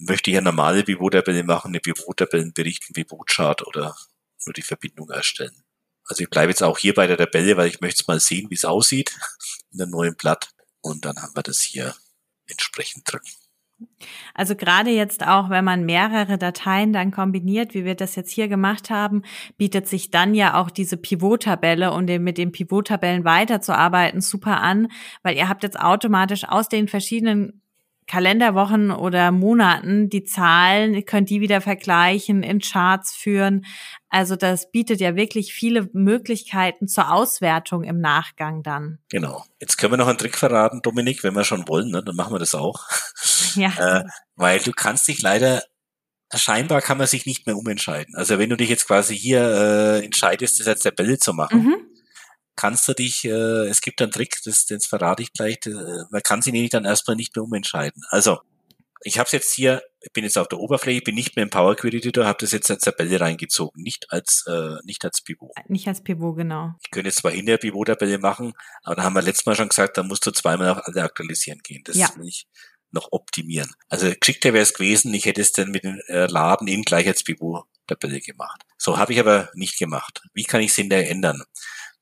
möchte 0.00 0.30
ich 0.30 0.36
eine 0.36 0.44
normale 0.44 0.82
Pivot-Tabelle 0.82 1.44
machen, 1.44 1.68
eine 1.68 1.80
Pivot-Tabellenbericht, 1.80 2.88
ein 2.88 2.94
Pivot-Chart 2.94 3.66
oder 3.66 3.96
nur 4.46 4.52
die 4.52 4.62
Verbindung 4.62 5.10
erstellen. 5.10 5.62
Also 6.04 6.24
ich 6.24 6.30
bleibe 6.30 6.50
jetzt 6.50 6.62
auch 6.62 6.78
hier 6.78 6.94
bei 6.94 7.06
der 7.06 7.16
Tabelle, 7.16 7.56
weil 7.56 7.68
ich 7.68 7.80
möchte 7.80 8.04
mal 8.08 8.20
sehen, 8.20 8.50
wie 8.50 8.54
es 8.54 8.64
aussieht 8.64 9.16
in 9.70 9.78
der 9.78 9.86
neuen 9.86 10.16
Blatt. 10.16 10.50
Und 10.80 11.04
dann 11.04 11.20
haben 11.22 11.36
wir 11.36 11.42
das 11.42 11.60
hier 11.60 11.94
entsprechend 12.46 13.04
drin. 13.10 13.20
Also 14.34 14.56
gerade 14.56 14.90
jetzt 14.90 15.26
auch, 15.26 15.48
wenn 15.48 15.64
man 15.64 15.84
mehrere 15.84 16.36
Dateien 16.36 16.92
dann 16.92 17.10
kombiniert, 17.10 17.74
wie 17.74 17.84
wir 17.84 17.94
das 17.94 18.14
jetzt 18.14 18.30
hier 18.30 18.48
gemacht 18.48 18.90
haben, 18.90 19.22
bietet 19.56 19.88
sich 19.88 20.10
dann 20.10 20.34
ja 20.34 20.60
auch 20.60 20.70
diese 20.70 20.96
Pivot-Tabelle 20.96 21.92
und 21.92 22.06
mit 22.06 22.38
den 22.38 22.52
Pivot-Tabellen 22.52 23.24
weiterzuarbeiten 23.24 24.20
super 24.20 24.60
an, 24.60 24.88
weil 25.22 25.36
ihr 25.36 25.48
habt 25.48 25.62
jetzt 25.62 25.80
automatisch 25.80 26.44
aus 26.44 26.68
den 26.68 26.88
verschiedenen 26.88 27.59
Kalenderwochen 28.10 28.90
oder 28.90 29.30
Monaten 29.30 30.10
die 30.10 30.24
Zahlen, 30.24 30.94
ihr 30.94 31.04
könnt 31.04 31.30
die 31.30 31.40
wieder 31.40 31.60
vergleichen, 31.60 32.42
in 32.42 32.58
Charts 32.58 33.14
führen. 33.14 33.64
Also 34.08 34.34
das 34.34 34.72
bietet 34.72 35.00
ja 35.00 35.14
wirklich 35.14 35.52
viele 35.52 35.88
Möglichkeiten 35.92 36.88
zur 36.88 37.12
Auswertung 37.12 37.84
im 37.84 38.00
Nachgang 38.00 38.64
dann. 38.64 38.98
Genau. 39.10 39.44
Jetzt 39.60 39.78
können 39.78 39.92
wir 39.92 39.96
noch 39.96 40.08
einen 40.08 40.18
Trick 40.18 40.36
verraten, 40.36 40.82
Dominik, 40.82 41.22
wenn 41.22 41.36
wir 41.36 41.44
schon 41.44 41.68
wollen, 41.68 41.92
ne, 41.92 42.02
dann 42.02 42.16
machen 42.16 42.34
wir 42.34 42.40
das 42.40 42.56
auch. 42.56 42.88
Ja. 43.54 43.70
äh, 44.00 44.04
weil 44.34 44.58
du 44.58 44.72
kannst 44.72 45.06
dich 45.06 45.22
leider 45.22 45.62
scheinbar 46.34 46.80
kann 46.80 46.98
man 46.98 47.06
sich 47.06 47.26
nicht 47.26 47.46
mehr 47.46 47.56
umentscheiden. 47.56 48.16
Also 48.16 48.40
wenn 48.40 48.50
du 48.50 48.56
dich 48.56 48.70
jetzt 48.70 48.88
quasi 48.88 49.16
hier 49.16 49.40
äh, 49.40 50.04
entscheidest, 50.04 50.58
das 50.58 50.66
als 50.66 50.80
Tabelle 50.80 51.18
zu 51.18 51.32
machen, 51.32 51.62
mhm 51.62 51.89
kannst 52.56 52.86
du 52.88 52.94
dich, 52.94 53.24
äh, 53.24 53.68
es 53.68 53.80
gibt 53.80 54.02
einen 54.02 54.12
Trick, 54.12 54.38
das, 54.44 54.66
das 54.66 54.86
verrate 54.86 55.22
ich 55.22 55.32
gleich, 55.32 55.58
äh, 55.66 56.04
man 56.10 56.22
kann 56.22 56.42
sich 56.42 56.52
nämlich 56.52 56.70
dann 56.70 56.84
erstmal 56.84 57.16
nicht 57.16 57.34
mehr 57.34 57.44
umentscheiden. 57.44 58.02
Also, 58.10 58.40
ich 59.02 59.18
habe 59.18 59.26
es 59.26 59.32
jetzt 59.32 59.52
hier, 59.54 59.82
ich 60.02 60.12
bin 60.12 60.24
jetzt 60.24 60.36
auf 60.36 60.48
der 60.48 60.58
Oberfläche, 60.58 61.00
bin 61.00 61.14
nicht 61.14 61.36
mehr 61.36 61.44
im 61.44 61.50
Power 61.50 61.74
Query 61.74 61.98
Editor, 61.98 62.26
habe 62.26 62.38
das 62.40 62.52
jetzt 62.52 62.70
als 62.70 62.82
Tabelle 62.82 63.20
reingezogen, 63.20 63.82
nicht 63.82 64.12
als 64.12 64.44
äh, 64.46 64.76
nicht 64.84 65.04
als 65.04 65.22
Pivot. 65.22 65.52
Nicht 65.68 65.88
als 65.88 66.02
Pivot, 66.02 66.36
genau. 66.36 66.74
Ich 66.82 66.90
könnte 66.90 67.08
jetzt 67.08 67.18
zwar 67.18 67.32
in 67.32 67.46
der 67.46 67.56
Pivot-Tabelle 67.56 68.18
machen, 68.18 68.52
aber 68.82 68.96
da 68.96 69.02
haben 69.04 69.14
wir 69.14 69.22
letztes 69.22 69.46
Mal 69.46 69.56
schon 69.56 69.70
gesagt, 69.70 69.96
da 69.96 70.02
musst 70.02 70.26
du 70.26 70.30
zweimal 70.30 70.68
auf 70.68 70.86
alle 70.86 71.02
aktualisieren 71.02 71.60
gehen. 71.62 71.82
Das 71.84 71.96
ja. 71.96 72.10
will 72.16 72.28
ich 72.28 72.46
noch 72.92 73.08
optimieren. 73.12 73.70
Also 73.88 74.12
geschickter 74.18 74.52
wäre 74.52 74.62
es 74.62 74.74
gewesen, 74.74 75.14
ich 75.14 75.24
hätte 75.24 75.40
es 75.40 75.52
dann 75.52 75.70
mit 75.70 75.84
dem 75.84 76.00
äh, 76.08 76.26
Laden 76.26 76.68
in 76.68 76.82
gleich 76.82 77.06
als 77.06 77.24
Pivot-Tabelle 77.24 78.20
gemacht. 78.20 78.62
So 78.76 78.98
habe 78.98 79.12
ich 79.12 79.20
aber 79.20 79.50
nicht 79.54 79.78
gemacht. 79.78 80.22
Wie 80.34 80.44
kann 80.44 80.60
ich 80.60 80.70
es 80.70 80.76
hinterher 80.76 81.08
ändern? 81.08 81.42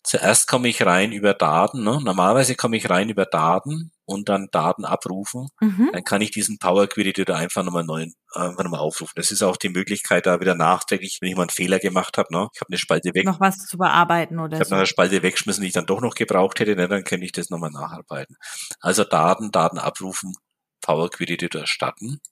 Zuerst 0.09 0.49
komme 0.49 0.69
ich 0.69 0.87
rein 0.87 1.13
über 1.13 1.35
Daten. 1.35 1.85
Ne? 1.85 2.01
Normalerweise 2.03 2.55
komme 2.55 2.79
ich 2.79 2.89
rein 2.89 3.11
über 3.11 3.27
Daten 3.27 3.93
und 4.07 4.31
dann 4.31 4.49
Daten 4.51 4.87
abrufen. 4.87 5.49
Mhm. 5.61 5.91
Dann 5.93 6.03
kann 6.03 6.23
ich 6.23 6.31
diesen 6.31 6.59
Power 6.59 6.87
Query 6.87 7.11
Editor 7.11 7.37
einfach 7.37 7.63
nochmal 7.63 7.85
neu, 7.85 8.07
einfach 8.33 8.65
nochmal 8.65 8.81
aufrufen. 8.81 9.13
Das 9.17 9.31
ist 9.31 9.43
auch 9.43 9.59
die 9.59 9.69
Möglichkeit, 9.69 10.25
da 10.25 10.41
wieder 10.41 10.55
nachträglich, 10.55 11.19
wenn 11.21 11.29
ich 11.29 11.37
mal 11.37 11.43
einen 11.43 11.51
Fehler 11.51 11.79
gemacht 11.79 12.17
habe, 12.17 12.33
ne? 12.33 12.49
ich 12.55 12.61
habe 12.63 12.71
eine 12.71 12.79
Spalte 12.79 13.11
weg. 13.13 13.27
Noch 13.27 13.39
was 13.39 13.67
zu 13.67 13.77
bearbeiten 13.77 14.39
oder 14.39 14.55
Ich 14.55 14.61
habe 14.61 14.65
so. 14.71 14.75
noch 14.77 14.79
eine 14.79 14.87
Spalte 14.87 15.23
weggeschmissen, 15.23 15.61
die 15.61 15.69
ich 15.69 15.75
dann 15.75 15.85
doch 15.85 16.01
noch 16.01 16.15
gebraucht 16.15 16.59
hätte, 16.59 16.75
ne? 16.75 16.89
dann 16.89 17.05
könnte 17.05 17.27
ich 17.27 17.33
das 17.33 17.51
nochmal 17.51 17.71
nacharbeiten. 17.71 18.37
Also 18.81 19.05
Daten, 19.05 19.51
Daten 19.51 19.77
abrufen, 19.77 20.33
Power 20.81 21.11
Query 21.11 21.35
Editor 21.35 21.67
starten 21.67 22.23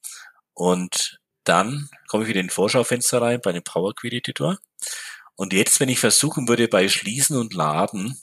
und 0.55 1.19
dann 1.45 1.91
komme 2.09 2.25
ich 2.25 2.31
wieder 2.31 2.41
in 2.41 2.47
den 2.47 2.53
Vorschaufenster 2.53 3.21
rein 3.21 3.41
bei 3.45 3.53
dem 3.53 3.63
Power 3.65 3.95
Query 3.95 4.17
Editor 4.17 4.57
und 5.37 5.53
jetzt, 5.53 5.79
wenn 5.81 5.89
ich 5.89 5.99
versuchen 5.99 6.49
würde, 6.49 6.67
bei 6.67 6.89
Schließen 6.89 7.37
und 7.37 7.55
Laden 7.55 8.19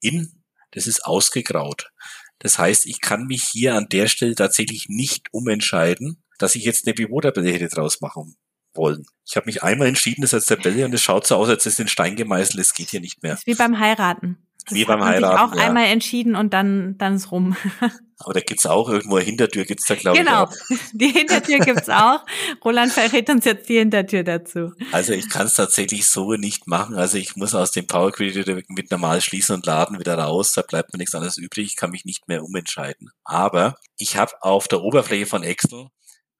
in, 0.00 0.42
das 0.72 0.86
ist 0.86 1.04
ausgegraut. 1.04 1.90
Das 2.38 2.58
heißt, 2.58 2.86
ich 2.86 3.00
kann 3.00 3.26
mich 3.26 3.44
hier 3.44 3.74
an 3.74 3.88
der 3.90 4.08
Stelle 4.08 4.34
tatsächlich 4.34 4.88
nicht 4.88 5.26
umentscheiden, 5.32 6.22
dass 6.38 6.54
ich 6.54 6.64
jetzt 6.64 6.86
eine 6.86 6.94
Pivot-Tabelle 6.94 7.50
hätte 7.52 7.68
draus 7.68 8.00
machen 8.00 8.36
wollen. 8.74 9.04
Ich 9.26 9.36
habe 9.36 9.46
mich 9.46 9.62
einmal 9.62 9.88
entschieden, 9.88 10.22
das 10.22 10.34
als 10.34 10.46
Tabelle 10.46 10.84
und 10.84 10.94
es 10.94 11.02
schaut 11.02 11.26
so 11.26 11.36
aus, 11.36 11.48
als 11.48 11.66
ist 11.66 11.80
in 11.80 11.88
Stein 11.88 12.16
gemeißelt, 12.16 12.58
es 12.60 12.74
geht 12.74 12.90
hier 12.90 13.00
nicht 13.00 13.22
mehr. 13.22 13.32
Das 13.32 13.40
ist 13.40 13.46
wie 13.46 13.54
beim 13.54 13.78
Heiraten. 13.78 14.38
Das 14.64 14.74
wie 14.74 14.84
beim 14.84 15.02
Heiraten. 15.02 15.36
Sich 15.36 15.52
auch 15.52 15.60
ja. 15.60 15.68
einmal 15.68 15.86
entschieden 15.86 16.36
und 16.36 16.54
dann, 16.54 16.96
dann 16.96 17.14
ist 17.16 17.30
rum. 17.32 17.56
Aber 18.18 18.32
da 18.32 18.40
gibt's 18.40 18.66
auch 18.66 18.88
irgendwo 18.88 19.16
eine 19.16 19.24
Hintertür, 19.24 19.64
gibt's 19.64 19.86
da 19.86 19.94
glaube 19.94 20.18
genau. 20.18 20.48
ich. 20.50 20.68
Genau, 20.68 20.80
die 20.92 21.10
Hintertür 21.10 21.58
gibt's 21.60 21.88
auch. 21.88 22.24
Roland 22.64 22.92
verrät 22.92 23.30
uns 23.30 23.44
jetzt 23.44 23.68
die 23.68 23.78
Hintertür 23.78 24.24
dazu. 24.24 24.72
Also 24.92 25.12
ich 25.12 25.28
kann 25.28 25.46
es 25.46 25.54
tatsächlich 25.54 26.08
so 26.08 26.34
nicht 26.34 26.66
machen. 26.66 26.96
Also 26.96 27.16
ich 27.16 27.36
muss 27.36 27.54
aus 27.54 27.70
dem 27.70 27.86
Power 27.86 28.10
Query 28.10 28.64
mit 28.68 28.90
normal 28.90 29.20
schließen 29.20 29.54
und 29.54 29.66
laden 29.66 30.00
wieder 30.00 30.18
raus. 30.18 30.52
Da 30.52 30.62
bleibt 30.62 30.92
mir 30.92 30.98
nichts 30.98 31.14
anderes 31.14 31.36
übrig. 31.36 31.66
Ich 31.66 31.76
kann 31.76 31.90
mich 31.90 32.04
nicht 32.04 32.26
mehr 32.26 32.44
umentscheiden. 32.44 33.10
Aber 33.24 33.76
ich 33.98 34.16
habe 34.16 34.32
auf 34.40 34.66
der 34.66 34.82
Oberfläche 34.82 35.26
von 35.26 35.42
Excel 35.42 35.88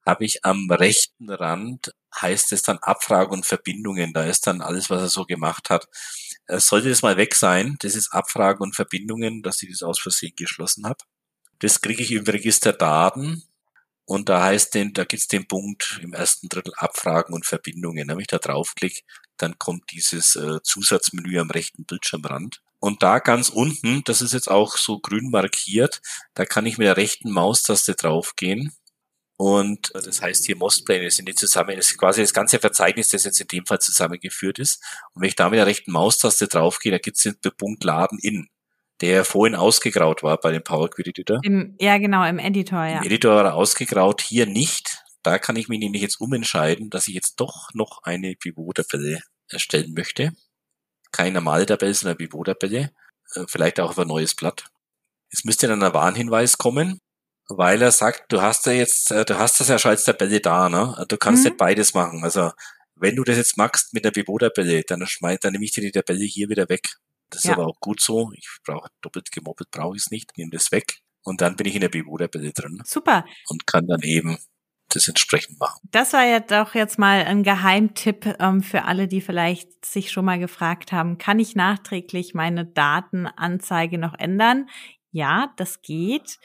habe 0.05 0.25
ich 0.25 0.43
am 0.43 0.69
rechten 0.71 1.29
Rand 1.29 1.93
heißt 2.19 2.51
es 2.53 2.63
dann 2.63 2.79
Abfrage 2.79 3.31
und 3.31 3.45
Verbindungen. 3.45 4.13
Da 4.13 4.23
ist 4.23 4.47
dann 4.47 4.61
alles, 4.61 4.89
was 4.89 5.01
er 5.01 5.09
so 5.09 5.25
gemacht 5.25 5.69
hat. 5.69 5.87
Äh, 6.47 6.59
sollte 6.59 6.89
das 6.89 7.03
mal 7.03 7.17
weg 7.17 7.35
sein, 7.35 7.77
das 7.79 7.95
ist 7.95 8.11
Abfragen 8.11 8.63
und 8.63 8.75
Verbindungen, 8.75 9.43
dass 9.43 9.61
ich 9.61 9.69
das 9.69 9.83
aus 9.83 9.99
Versehen 9.99 10.33
geschlossen 10.35 10.85
habe. 10.87 11.03
Das 11.59 11.81
kriege 11.81 12.01
ich 12.03 12.11
im 12.11 12.23
Register 12.23 12.73
Daten 12.73 13.43
und 14.05 14.29
da 14.29 14.43
heißt 14.43 14.73
den, 14.73 14.93
da 14.93 15.03
gibt's 15.03 15.27
den 15.27 15.47
Punkt 15.47 15.99
im 16.01 16.13
ersten 16.13 16.49
Drittel 16.49 16.73
Abfragen 16.77 17.33
und 17.33 17.45
Verbindungen. 17.45 18.07
Wenn 18.07 18.19
ich 18.19 18.27
da 18.27 18.39
draufklicke, 18.39 19.01
dann 19.37 19.59
kommt 19.59 19.91
dieses 19.91 20.35
äh, 20.35 20.61
Zusatzmenü 20.63 21.39
am 21.39 21.51
rechten 21.51 21.85
Bildschirmrand. 21.85 22.61
Und 22.79 23.03
da 23.03 23.19
ganz 23.19 23.49
unten, 23.49 24.03
das 24.05 24.21
ist 24.21 24.33
jetzt 24.33 24.49
auch 24.49 24.77
so 24.77 24.99
grün 24.99 25.29
markiert, 25.31 26.01
da 26.33 26.45
kann 26.45 26.65
ich 26.65 26.77
mit 26.77 26.87
der 26.87 26.97
rechten 26.97 27.31
Maustaste 27.31 27.93
draufgehen 27.93 28.73
und 29.41 29.95
äh, 29.95 30.01
das 30.01 30.21
heißt 30.21 30.45
hier 30.45 30.57
Mostpläne 30.57 31.09
sind 31.11 31.29
die 31.29 31.33
zusammen, 31.33 31.77
das 31.77 31.91
ist 31.91 31.97
quasi 31.97 32.19
das 32.19 32.33
ganze 32.33 32.59
Verzeichnis, 32.59 33.09
das 33.09 33.23
jetzt 33.23 33.39
in 33.39 33.47
dem 33.47 33.65
Fall 33.65 33.79
zusammengeführt 33.79 34.59
ist. 34.59 34.83
Und 35.13 35.21
wenn 35.21 35.29
ich 35.29 35.35
da 35.35 35.49
mit 35.49 35.57
der 35.57 35.65
rechten 35.65 35.93
Maustaste 35.93 36.49
draufgehe, 36.49 36.91
da 36.91 36.97
gibt 36.97 37.15
es 37.15 37.23
den 37.23 37.37
Punkt 37.57 37.85
Laden 37.85 38.19
in, 38.19 38.49
der 39.01 39.25
vorhin 39.25 39.55
ausgegraut 39.55 40.23
war 40.23 40.37
bei 40.37 40.51
dem 40.51 40.63
Power 40.63 40.89
Query 40.89 41.09
Editor. 41.09 41.39
Im, 41.43 41.75
ja, 41.79 41.97
genau, 41.97 42.25
im 42.25 42.39
Editor, 42.39 42.85
ja. 42.85 42.99
Im 42.99 43.03
Editor 43.03 43.35
war 43.35 43.45
er 43.45 43.55
ausgegraut, 43.55 44.21
hier 44.21 44.45
nicht. 44.45 45.03
Da 45.23 45.37
kann 45.39 45.55
ich 45.55 45.67
mich 45.67 45.79
nämlich 45.79 46.01
jetzt 46.01 46.19
umentscheiden, 46.19 46.89
dass 46.89 47.07
ich 47.07 47.13
jetzt 47.13 47.35
doch 47.39 47.69
noch 47.73 48.03
eine 48.03 48.35
Pivot-Tabelle 48.35 49.19
erstellen 49.49 49.93
möchte. 49.93 50.33
Keine 51.11 51.35
normale 51.35 51.65
Tabelle, 51.65 51.93
sondern 51.93 52.17
eine 52.17 52.27
Pivot-Tabelle. 52.27 52.91
Äh, 53.35 53.45
vielleicht 53.47 53.79
auch 53.79 53.91
auf 53.91 53.99
ein 53.99 54.07
neues 54.07 54.35
Blatt. 54.35 54.65
Es 55.31 55.43
müsste 55.43 55.67
dann 55.67 55.83
ein 55.83 55.93
Warnhinweis 55.93 56.57
kommen 56.57 56.99
weil 57.49 57.81
er 57.81 57.91
sagt, 57.91 58.31
du 58.31 58.41
hast 58.41 58.67
ja 58.67 58.73
jetzt, 58.73 59.11
äh, 59.11 59.25
du 59.25 59.37
hast 59.37 59.59
das 59.59 59.67
ja 59.67 59.79
schon 59.79 59.91
als 59.91 60.03
Tabelle 60.03 60.39
da, 60.39 60.69
ne? 60.69 61.03
Du 61.07 61.17
kannst 61.17 61.43
mhm. 61.43 61.49
nicht 61.49 61.57
beides 61.57 61.93
machen. 61.93 62.23
Also 62.23 62.51
wenn 62.95 63.15
du 63.15 63.23
das 63.23 63.37
jetzt 63.37 63.57
machst 63.57 63.93
mit 63.93 64.05
der 64.05 64.11
Pivot-Tabelle, 64.11 64.83
dann 64.83 65.05
schmeiß, 65.05 65.39
dann 65.41 65.53
nehme 65.53 65.65
ich 65.65 65.71
dir 65.71 65.81
die 65.81 65.91
Tabelle 65.91 66.25
hier 66.25 66.49
wieder 66.49 66.69
weg. 66.69 66.87
Das 67.29 67.43
ja. 67.43 67.51
ist 67.51 67.57
aber 67.57 67.67
auch 67.67 67.79
gut 67.79 68.01
so. 68.01 68.31
Ich 68.33 68.47
brauche 68.63 68.89
doppelt 69.01 69.31
gemoppelt 69.31 69.71
brauche 69.71 69.95
ich 69.95 70.03
es 70.03 70.11
nicht, 70.11 70.37
nehme 70.37 70.51
das 70.51 70.71
weg 70.71 71.01
und 71.23 71.41
dann 71.41 71.55
bin 71.55 71.67
ich 71.67 71.75
in 71.75 71.81
der 71.81 71.89
Pivot-Tabelle 71.89 72.51
drin. 72.51 72.81
Super. 72.85 73.25
Und 73.47 73.67
kann 73.67 73.87
dann 73.87 74.01
eben 74.01 74.37
das 74.89 75.07
entsprechend 75.07 75.59
machen. 75.59 75.79
Das 75.91 76.13
war 76.13 76.25
ja 76.25 76.39
doch 76.39 76.73
jetzt 76.73 76.97
mal 76.97 77.23
ein 77.23 77.43
Geheimtipp 77.43 78.37
ähm, 78.39 78.63
für 78.63 78.85
alle, 78.85 79.07
die 79.07 79.21
vielleicht 79.21 79.85
sich 79.85 80.11
schon 80.11 80.25
mal 80.25 80.39
gefragt 80.39 80.91
haben, 80.91 81.17
kann 81.17 81.39
ich 81.39 81.55
nachträglich 81.55 82.33
meine 82.33 82.65
Datenanzeige 82.65 83.97
noch 83.97 84.15
ändern? 84.17 84.67
Ja, 85.11 85.53
das 85.57 85.81
geht 85.81 86.39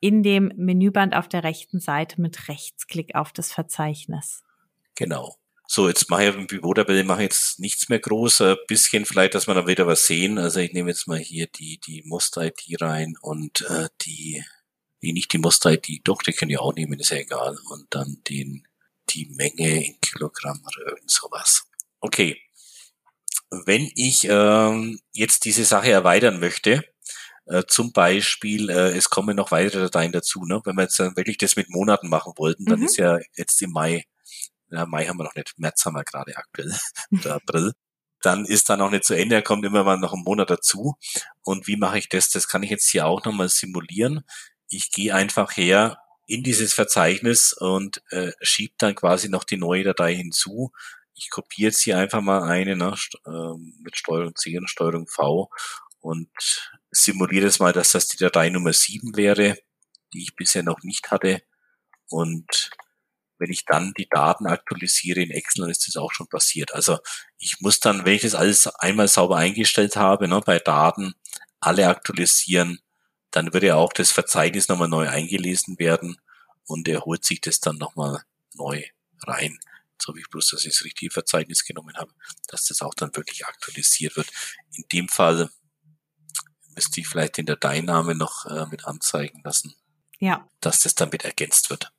in 0.00 0.22
dem 0.22 0.50
Menüband 0.56 1.14
auf 1.14 1.28
der 1.28 1.44
rechten 1.44 1.78
Seite 1.78 2.20
mit 2.20 2.48
Rechtsklick 2.48 3.14
auf 3.14 3.32
das 3.32 3.52
Verzeichnis. 3.52 4.42
Genau. 4.94 5.36
So, 5.72 5.86
jetzt 5.86 6.10
mache 6.10 6.24
ich 6.24 6.34
im 6.34 6.48
Pivot-Tabelle 6.48 7.04
mache 7.04 7.22
jetzt 7.22 7.60
nichts 7.60 7.88
mehr 7.88 8.00
groß, 8.00 8.40
ein 8.40 8.56
bisschen 8.66 9.06
vielleicht, 9.06 9.36
dass 9.36 9.46
wir 9.46 9.54
da 9.54 9.68
wieder 9.68 9.86
was 9.86 10.04
sehen. 10.04 10.36
Also 10.36 10.58
ich 10.58 10.72
nehme 10.72 10.90
jetzt 10.90 11.06
mal 11.06 11.20
hier 11.20 11.46
die, 11.46 11.78
die 11.78 12.02
Muster-ID 12.06 12.82
rein 12.82 13.14
und 13.20 13.60
äh, 13.70 13.88
die, 14.02 14.44
nee, 15.00 15.12
nicht 15.12 15.32
die 15.32 15.38
Muster-ID, 15.38 16.00
doch, 16.02 16.22
die 16.22 16.32
können 16.32 16.50
ja 16.50 16.58
auch 16.58 16.74
nehmen, 16.74 16.98
ist 16.98 17.10
ja 17.10 17.18
egal. 17.18 17.56
Und 17.70 17.86
dann 17.90 18.20
den, 18.28 18.66
die 19.10 19.26
Menge 19.26 19.86
in 19.86 20.00
Kilogramm 20.00 20.60
oder 20.66 20.88
irgend 20.88 21.08
sowas. 21.08 21.62
Okay. 22.00 22.36
Wenn 23.50 23.92
ich 23.94 24.26
ähm, 24.28 24.98
jetzt 25.12 25.44
diese 25.44 25.64
Sache 25.64 25.92
erweitern 25.92 26.40
möchte, 26.40 26.82
äh, 27.46 27.62
zum 27.68 27.92
Beispiel, 27.92 28.70
äh, 28.70 28.96
es 28.96 29.08
kommen 29.08 29.36
noch 29.36 29.52
weitere 29.52 29.82
Dateien 29.82 30.10
dazu. 30.10 30.44
Ne? 30.44 30.60
Wenn 30.64 30.74
wir 30.74 30.82
jetzt 30.82 30.98
dann 30.98 31.16
wirklich 31.16 31.38
das 31.38 31.54
mit 31.54 31.70
Monaten 31.70 32.08
machen 32.08 32.32
wollten, 32.38 32.64
dann 32.64 32.80
mhm. 32.80 32.86
ist 32.86 32.96
ja 32.96 33.20
jetzt 33.36 33.62
im 33.62 33.70
Mai, 33.70 34.04
ja, 34.70 34.86
Mai 34.86 35.06
haben 35.06 35.18
wir 35.18 35.24
noch 35.24 35.34
nicht, 35.34 35.58
März 35.58 35.84
haben 35.84 35.94
wir 35.94 36.04
gerade 36.04 36.36
aktuell, 36.36 36.72
oder 37.12 37.36
April. 37.36 37.72
Dann 38.22 38.44
ist 38.44 38.68
da 38.68 38.76
noch 38.76 38.90
nicht 38.90 39.04
zu 39.04 39.14
Ende, 39.14 39.36
da 39.36 39.42
kommt 39.42 39.64
immer 39.64 39.82
mal 39.84 39.96
noch 39.96 40.12
ein 40.12 40.22
Monat 40.22 40.50
dazu. 40.50 40.96
Und 41.42 41.66
wie 41.66 41.76
mache 41.76 41.98
ich 41.98 42.08
das? 42.08 42.28
Das 42.28 42.48
kann 42.48 42.62
ich 42.62 42.70
jetzt 42.70 42.88
hier 42.88 43.06
auch 43.06 43.24
nochmal 43.24 43.48
simulieren. 43.48 44.24
Ich 44.68 44.92
gehe 44.92 45.14
einfach 45.14 45.56
her 45.56 45.98
in 46.26 46.42
dieses 46.42 46.74
Verzeichnis 46.74 47.52
und 47.52 48.02
äh, 48.10 48.32
schiebe 48.40 48.74
dann 48.78 48.94
quasi 48.94 49.28
noch 49.28 49.44
die 49.44 49.56
neue 49.56 49.84
Datei 49.84 50.14
hinzu. 50.14 50.70
Ich 51.14 51.30
kopiere 51.30 51.70
jetzt 51.70 51.80
hier 51.80 51.98
einfach 51.98 52.20
mal 52.20 52.42
eine 52.42 52.76
ne, 52.76 52.94
äh, 53.26 53.56
mit 53.82 53.96
Steuerung 53.96 54.36
C 54.36 54.56
und 54.58 54.68
Steuerung 54.68 55.08
V 55.08 55.50
und 56.00 56.30
simuliere 56.90 57.46
es 57.46 57.58
mal, 57.58 57.72
dass 57.72 57.92
das 57.92 58.06
die 58.06 58.16
Datei 58.16 58.50
Nummer 58.50 58.72
7 58.72 59.16
wäre, 59.16 59.58
die 60.12 60.22
ich 60.22 60.36
bisher 60.36 60.62
noch 60.62 60.82
nicht 60.82 61.10
hatte. 61.10 61.42
Und 62.08 62.70
wenn 63.40 63.50
ich 63.50 63.64
dann 63.64 63.92
die 63.94 64.08
Daten 64.08 64.46
aktualisiere 64.46 65.20
in 65.20 65.30
Excel, 65.30 65.62
dann 65.62 65.70
ist 65.70 65.88
das 65.88 65.96
auch 65.96 66.12
schon 66.12 66.28
passiert. 66.28 66.74
Also 66.74 66.98
ich 67.38 67.60
muss 67.60 67.80
dann, 67.80 68.04
wenn 68.04 68.14
ich 68.14 68.22
das 68.22 68.34
alles 68.34 68.66
einmal 68.66 69.08
sauber 69.08 69.36
eingestellt 69.36 69.96
habe, 69.96 70.28
ne, 70.28 70.40
bei 70.44 70.58
Daten 70.58 71.14
alle 71.58 71.88
aktualisieren, 71.88 72.80
dann 73.30 73.52
würde 73.52 73.76
auch 73.76 73.92
das 73.92 74.12
Verzeichnis 74.12 74.68
nochmal 74.68 74.88
neu 74.88 75.08
eingelesen 75.08 75.78
werden 75.78 76.18
und 76.66 76.86
er 76.86 77.00
holt 77.00 77.24
sich 77.24 77.40
das 77.40 77.60
dann 77.60 77.76
nochmal 77.76 78.22
neu 78.54 78.84
rein. 79.22 79.58
So 79.98 80.14
wie 80.14 80.20
ich 80.20 80.28
bloß, 80.28 80.50
dass 80.50 80.64
ich 80.64 80.72
das 80.72 80.84
richtige 80.84 81.12
Verzeichnis 81.12 81.64
genommen 81.64 81.96
habe, 81.96 82.12
dass 82.48 82.66
das 82.66 82.82
auch 82.82 82.94
dann 82.94 83.14
wirklich 83.16 83.46
aktualisiert 83.46 84.16
wird. 84.16 84.28
In 84.72 84.84
dem 84.92 85.08
Fall 85.08 85.50
müsste 86.74 87.00
ich 87.00 87.08
vielleicht 87.08 87.36
den 87.36 87.46
Dateiname 87.46 88.14
noch 88.14 88.46
äh, 88.46 88.66
mit 88.66 88.86
anzeigen 88.86 89.40
lassen. 89.44 89.74
Ja. 90.18 90.46
Dass 90.60 90.80
das 90.80 90.94
damit 90.94 91.24
ergänzt 91.24 91.70
wird. 91.70 91.92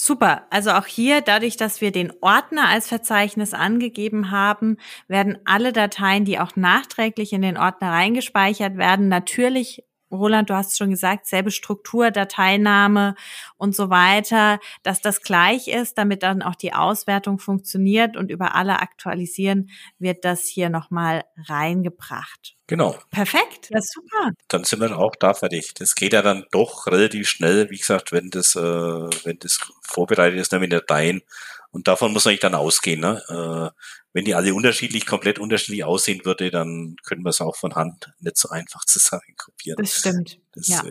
Super. 0.00 0.46
Also 0.50 0.70
auch 0.70 0.86
hier, 0.86 1.22
dadurch, 1.22 1.56
dass 1.56 1.80
wir 1.80 1.90
den 1.90 2.12
Ordner 2.20 2.68
als 2.68 2.86
Verzeichnis 2.86 3.52
angegeben 3.52 4.30
haben, 4.30 4.76
werden 5.08 5.38
alle 5.44 5.72
Dateien, 5.72 6.24
die 6.24 6.38
auch 6.38 6.54
nachträglich 6.54 7.32
in 7.32 7.42
den 7.42 7.58
Ordner 7.58 7.90
reingespeichert 7.90 8.76
werden, 8.76 9.08
natürlich 9.08 9.82
Roland, 10.10 10.50
du 10.50 10.54
hast 10.54 10.76
schon 10.76 10.90
gesagt, 10.90 11.26
selbe 11.26 11.50
Struktur, 11.50 12.10
Dateiname 12.10 13.14
und 13.56 13.74
so 13.74 13.90
weiter, 13.90 14.58
dass 14.82 15.00
das 15.00 15.22
gleich 15.22 15.68
ist, 15.68 15.98
damit 15.98 16.22
dann 16.22 16.42
auch 16.42 16.54
die 16.54 16.72
Auswertung 16.72 17.38
funktioniert 17.38 18.16
und 18.16 18.30
über 18.30 18.54
alle 18.54 18.80
aktualisieren 18.80 19.70
wird 19.98 20.24
das 20.24 20.44
hier 20.44 20.70
nochmal 20.70 21.24
reingebracht. 21.48 22.56
Genau. 22.66 22.98
Perfekt, 23.10 23.68
das 23.70 23.86
ist 23.86 23.94
super. 23.94 24.32
Dann 24.48 24.64
sind 24.64 24.80
wir 24.80 24.98
auch 24.98 25.16
da 25.16 25.32
fertig. 25.32 25.72
Das 25.74 25.94
geht 25.94 26.12
ja 26.12 26.20
dann 26.20 26.44
doch 26.50 26.86
relativ 26.86 27.26
schnell, 27.28 27.70
wie 27.70 27.78
gesagt, 27.78 28.12
wenn 28.12 28.28
das, 28.28 28.56
äh, 28.56 28.60
wenn 28.60 29.38
das 29.38 29.58
vorbereitet 29.80 30.38
ist, 30.38 30.52
ne, 30.52 30.58
mit 30.58 30.72
Dateien. 30.72 31.22
Und 31.70 31.86
davon 31.86 32.12
muss 32.12 32.24
man 32.24 32.32
nicht 32.32 32.44
dann 32.44 32.54
ausgehen. 32.54 33.00
Ne? 33.00 33.22
Äh, 33.28 33.78
wenn 34.14 34.24
die 34.24 34.34
alle 34.34 34.54
unterschiedlich, 34.54 35.04
komplett 35.04 35.38
unterschiedlich 35.38 35.84
aussehen 35.84 36.24
würde, 36.24 36.50
dann 36.50 36.96
können 37.04 37.22
wir 37.22 37.28
es 37.28 37.42
auch 37.42 37.56
von 37.56 37.74
Hand 37.74 38.10
nicht 38.20 38.38
so 38.38 38.48
einfach 38.48 38.84
zusammen 38.86 39.36
kopieren. 39.36 39.76
Das 39.78 39.92
stimmt. 39.92 40.38
Das 40.54 40.66
ja. 40.66 40.82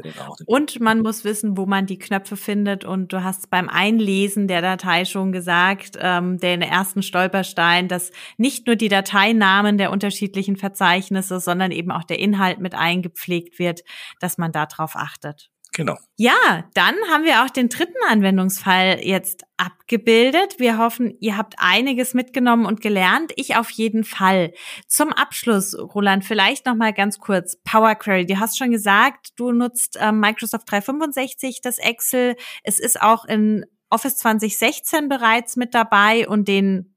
Und 0.46 0.80
man 0.80 1.02
muss 1.02 1.24
wissen, 1.24 1.58
wo 1.58 1.66
man 1.66 1.88
die 1.88 1.98
Knöpfe 1.98 2.38
findet. 2.38 2.86
Und 2.86 3.12
du 3.12 3.24
hast 3.24 3.50
beim 3.50 3.70
Einlesen 3.70 4.48
der 4.48 4.62
Datei 4.62 5.04
schon 5.04 5.32
gesagt, 5.32 5.98
ähm, 6.00 6.38
den 6.38 6.62
ersten 6.62 7.02
Stolperstein, 7.02 7.88
dass 7.88 8.12
nicht 8.38 8.68
nur 8.68 8.76
die 8.76 8.88
Dateinamen 8.88 9.80
der 9.80 9.92
unterschiedlichen 9.92 10.56
Verzeichnisse, 10.56 11.40
sondern 11.40 11.72
eben 11.72 11.92
auch 11.92 12.04
der 12.04 12.20
Inhalt 12.20 12.60
mit 12.60 12.76
eingepflegt 12.76 13.58
wird, 13.58 13.82
dass 14.20 14.38
man 14.38 14.52
darauf 14.52 14.96
achtet. 14.96 15.50
Genau. 15.78 15.96
Ja, 16.16 16.68
dann 16.74 16.96
haben 17.12 17.24
wir 17.24 17.44
auch 17.44 17.52
den 17.52 17.70
dritten 17.70 18.04
Anwendungsfall 18.10 19.00
jetzt 19.04 19.44
abgebildet. 19.58 20.56
Wir 20.58 20.80
hoffen, 20.80 21.16
ihr 21.20 21.38
habt 21.38 21.54
einiges 21.60 22.16
mitgenommen 22.16 22.66
und 22.66 22.82
gelernt. 22.82 23.32
Ich 23.36 23.58
auf 23.58 23.70
jeden 23.70 24.04
Fall. 24.04 24.54
Zum 24.88 25.14
Abschluss, 25.14 25.78
Roland, 25.78 26.26
vielleicht 26.26 26.66
noch 26.66 26.74
mal 26.74 26.94
ganz 26.94 27.20
kurz 27.20 27.58
Power 27.64 27.94
Query. 27.94 28.26
Du 28.26 28.40
hast 28.40 28.58
schon 28.58 28.72
gesagt, 28.72 29.34
du 29.36 29.52
nutzt 29.52 29.98
äh, 29.98 30.12
Microsoft 30.12 30.72
365, 30.72 31.62
das 31.62 31.78
Excel. 31.78 32.38
Es 32.64 32.80
ist 32.80 33.00
auch 33.00 33.26
in 33.26 33.64
Office 33.92 34.18
2016 34.18 35.10
bereits 35.10 35.58
mit 35.58 35.76
dabei 35.76 36.28
und 36.28 36.48
den 36.48 36.96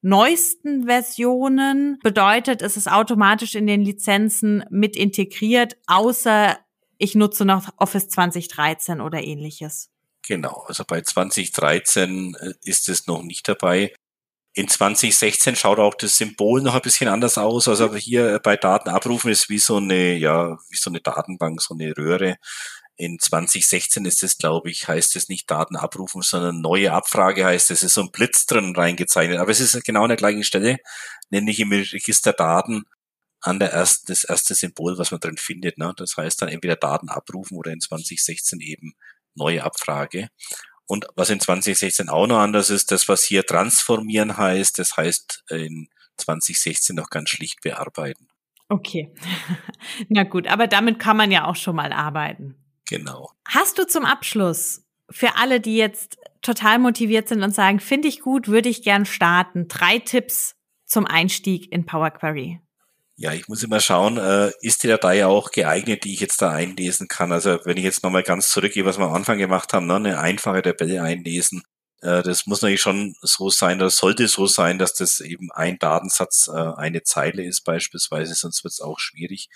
neuesten 0.00 0.86
Versionen 0.86 1.98
bedeutet, 2.02 2.62
es 2.62 2.78
ist 2.78 2.90
automatisch 2.90 3.54
in 3.56 3.66
den 3.66 3.82
Lizenzen 3.82 4.64
mit 4.70 4.96
integriert, 4.96 5.76
außer 5.86 6.56
ich 7.02 7.16
nutze 7.16 7.44
noch 7.44 7.68
Office 7.78 8.08
2013 8.08 9.00
oder 9.00 9.24
ähnliches. 9.24 9.90
Genau, 10.24 10.64
also 10.68 10.84
bei 10.86 11.00
2013 11.00 12.36
äh, 12.38 12.52
ist 12.62 12.88
es 12.88 13.08
noch 13.08 13.22
nicht 13.22 13.48
dabei. 13.48 13.92
In 14.54 14.68
2016 14.68 15.56
schaut 15.56 15.80
auch 15.80 15.94
das 15.94 16.16
Symbol 16.16 16.62
noch 16.62 16.74
ein 16.74 16.80
bisschen 16.80 17.08
anders 17.08 17.38
aus. 17.38 17.66
Also 17.66 17.92
hier 17.96 18.38
bei 18.44 18.56
Datenabrufen 18.56 19.32
ist 19.32 19.48
wie 19.48 19.58
so 19.58 19.78
eine, 19.78 20.14
ja, 20.14 20.58
wie 20.68 20.76
so 20.76 20.90
eine 20.90 21.00
Datenbank, 21.00 21.60
so 21.60 21.74
eine 21.74 21.92
Röhre. 21.96 22.36
In 22.94 23.18
2016 23.18 24.04
ist 24.04 24.22
es, 24.22 24.38
glaube 24.38 24.70
ich, 24.70 24.86
heißt 24.86 25.16
es 25.16 25.28
nicht 25.28 25.50
Daten 25.50 25.74
abrufen, 25.74 26.22
sondern 26.22 26.60
neue 26.60 26.92
Abfrage 26.92 27.44
heißt 27.44 27.72
es. 27.72 27.78
Es 27.78 27.82
ist 27.84 27.94
so 27.94 28.02
ein 28.02 28.12
Blitz 28.12 28.46
drin 28.46 28.76
reingezeichnet. 28.76 29.38
Aber 29.38 29.50
es 29.50 29.58
ist 29.58 29.82
genau 29.84 30.02
an 30.04 30.10
der 30.10 30.18
gleichen 30.18 30.44
Stelle, 30.44 30.76
nämlich 31.30 31.58
im 31.58 31.72
Register 31.72 32.32
Daten 32.32 32.84
an 33.42 33.58
der 33.58 33.72
ersten, 33.72 34.06
das 34.06 34.24
erste 34.24 34.54
Symbol, 34.54 34.96
was 34.98 35.10
man 35.10 35.20
drin 35.20 35.36
findet. 35.36 35.76
Ne? 35.76 35.92
Das 35.96 36.16
heißt 36.16 36.40
dann 36.40 36.48
entweder 36.48 36.76
Daten 36.76 37.08
abrufen 37.08 37.58
oder 37.58 37.72
in 37.72 37.80
2016 37.80 38.60
eben 38.60 38.94
neue 39.34 39.64
Abfrage. 39.64 40.28
Und 40.86 41.06
was 41.14 41.30
in 41.30 41.40
2016 41.40 42.08
auch 42.08 42.26
noch 42.26 42.38
anders 42.38 42.70
ist, 42.70 42.90
das, 42.90 43.08
was 43.08 43.24
hier 43.24 43.44
transformieren 43.44 44.36
heißt, 44.36 44.78
das 44.78 44.96
heißt 44.96 45.44
in 45.50 45.88
2016 46.18 46.94
noch 46.96 47.10
ganz 47.10 47.30
schlicht 47.30 47.62
bearbeiten. 47.62 48.28
Okay. 48.68 49.12
Na 50.08 50.22
gut, 50.22 50.46
aber 50.46 50.66
damit 50.66 50.98
kann 50.98 51.16
man 51.16 51.30
ja 51.30 51.46
auch 51.46 51.56
schon 51.56 51.76
mal 51.76 51.92
arbeiten. 51.92 52.56
Genau. 52.88 53.30
Hast 53.48 53.78
du 53.78 53.86
zum 53.86 54.04
Abschluss 54.04 54.84
für 55.10 55.36
alle, 55.36 55.60
die 55.60 55.76
jetzt 55.76 56.18
total 56.42 56.78
motiviert 56.78 57.28
sind 57.28 57.42
und 57.42 57.54
sagen, 57.54 57.80
finde 57.80 58.08
ich 58.08 58.20
gut, 58.20 58.48
würde 58.48 58.68
ich 58.68 58.82
gern 58.82 59.04
starten, 59.04 59.68
drei 59.68 59.98
Tipps 59.98 60.56
zum 60.86 61.06
Einstieg 61.06 61.72
in 61.72 61.86
Power 61.86 62.10
Query? 62.10 62.60
Ja, 63.16 63.32
ich 63.32 63.46
muss 63.46 63.62
immer 63.62 63.80
schauen, 63.80 64.16
äh, 64.18 64.52
ist 64.62 64.82
die 64.82 64.88
Datei 64.88 65.26
auch 65.26 65.50
geeignet, 65.50 66.04
die 66.04 66.14
ich 66.14 66.20
jetzt 66.20 66.40
da 66.42 66.50
einlesen 66.50 67.08
kann. 67.08 67.30
Also 67.30 67.58
wenn 67.64 67.76
ich 67.76 67.84
jetzt 67.84 68.02
nochmal 68.02 68.22
ganz 68.22 68.50
zurückgehe, 68.50 68.84
was 68.84 68.98
wir 68.98 69.04
am 69.06 69.14
Anfang 69.14 69.38
gemacht 69.38 69.72
haben, 69.72 69.86
ne, 69.86 69.96
eine 69.96 70.18
einfache 70.18 70.62
Tabelle 70.62 71.02
einlesen, 71.02 71.62
äh, 72.00 72.22
das 72.22 72.46
muss 72.46 72.62
natürlich 72.62 72.80
schon 72.80 73.14
so 73.20 73.50
sein, 73.50 73.78
das 73.78 73.96
sollte 73.96 74.28
so 74.28 74.46
sein, 74.46 74.78
dass 74.78 74.94
das 74.94 75.20
eben 75.20 75.52
ein 75.52 75.78
Datensatz, 75.78 76.48
äh, 76.48 76.52
eine 76.52 77.02
Zeile 77.02 77.44
ist 77.44 77.62
beispielsweise, 77.62 78.34
sonst 78.34 78.64
wird 78.64 78.72
es 78.72 78.80
auch 78.80 78.98
schwierig. 78.98 79.48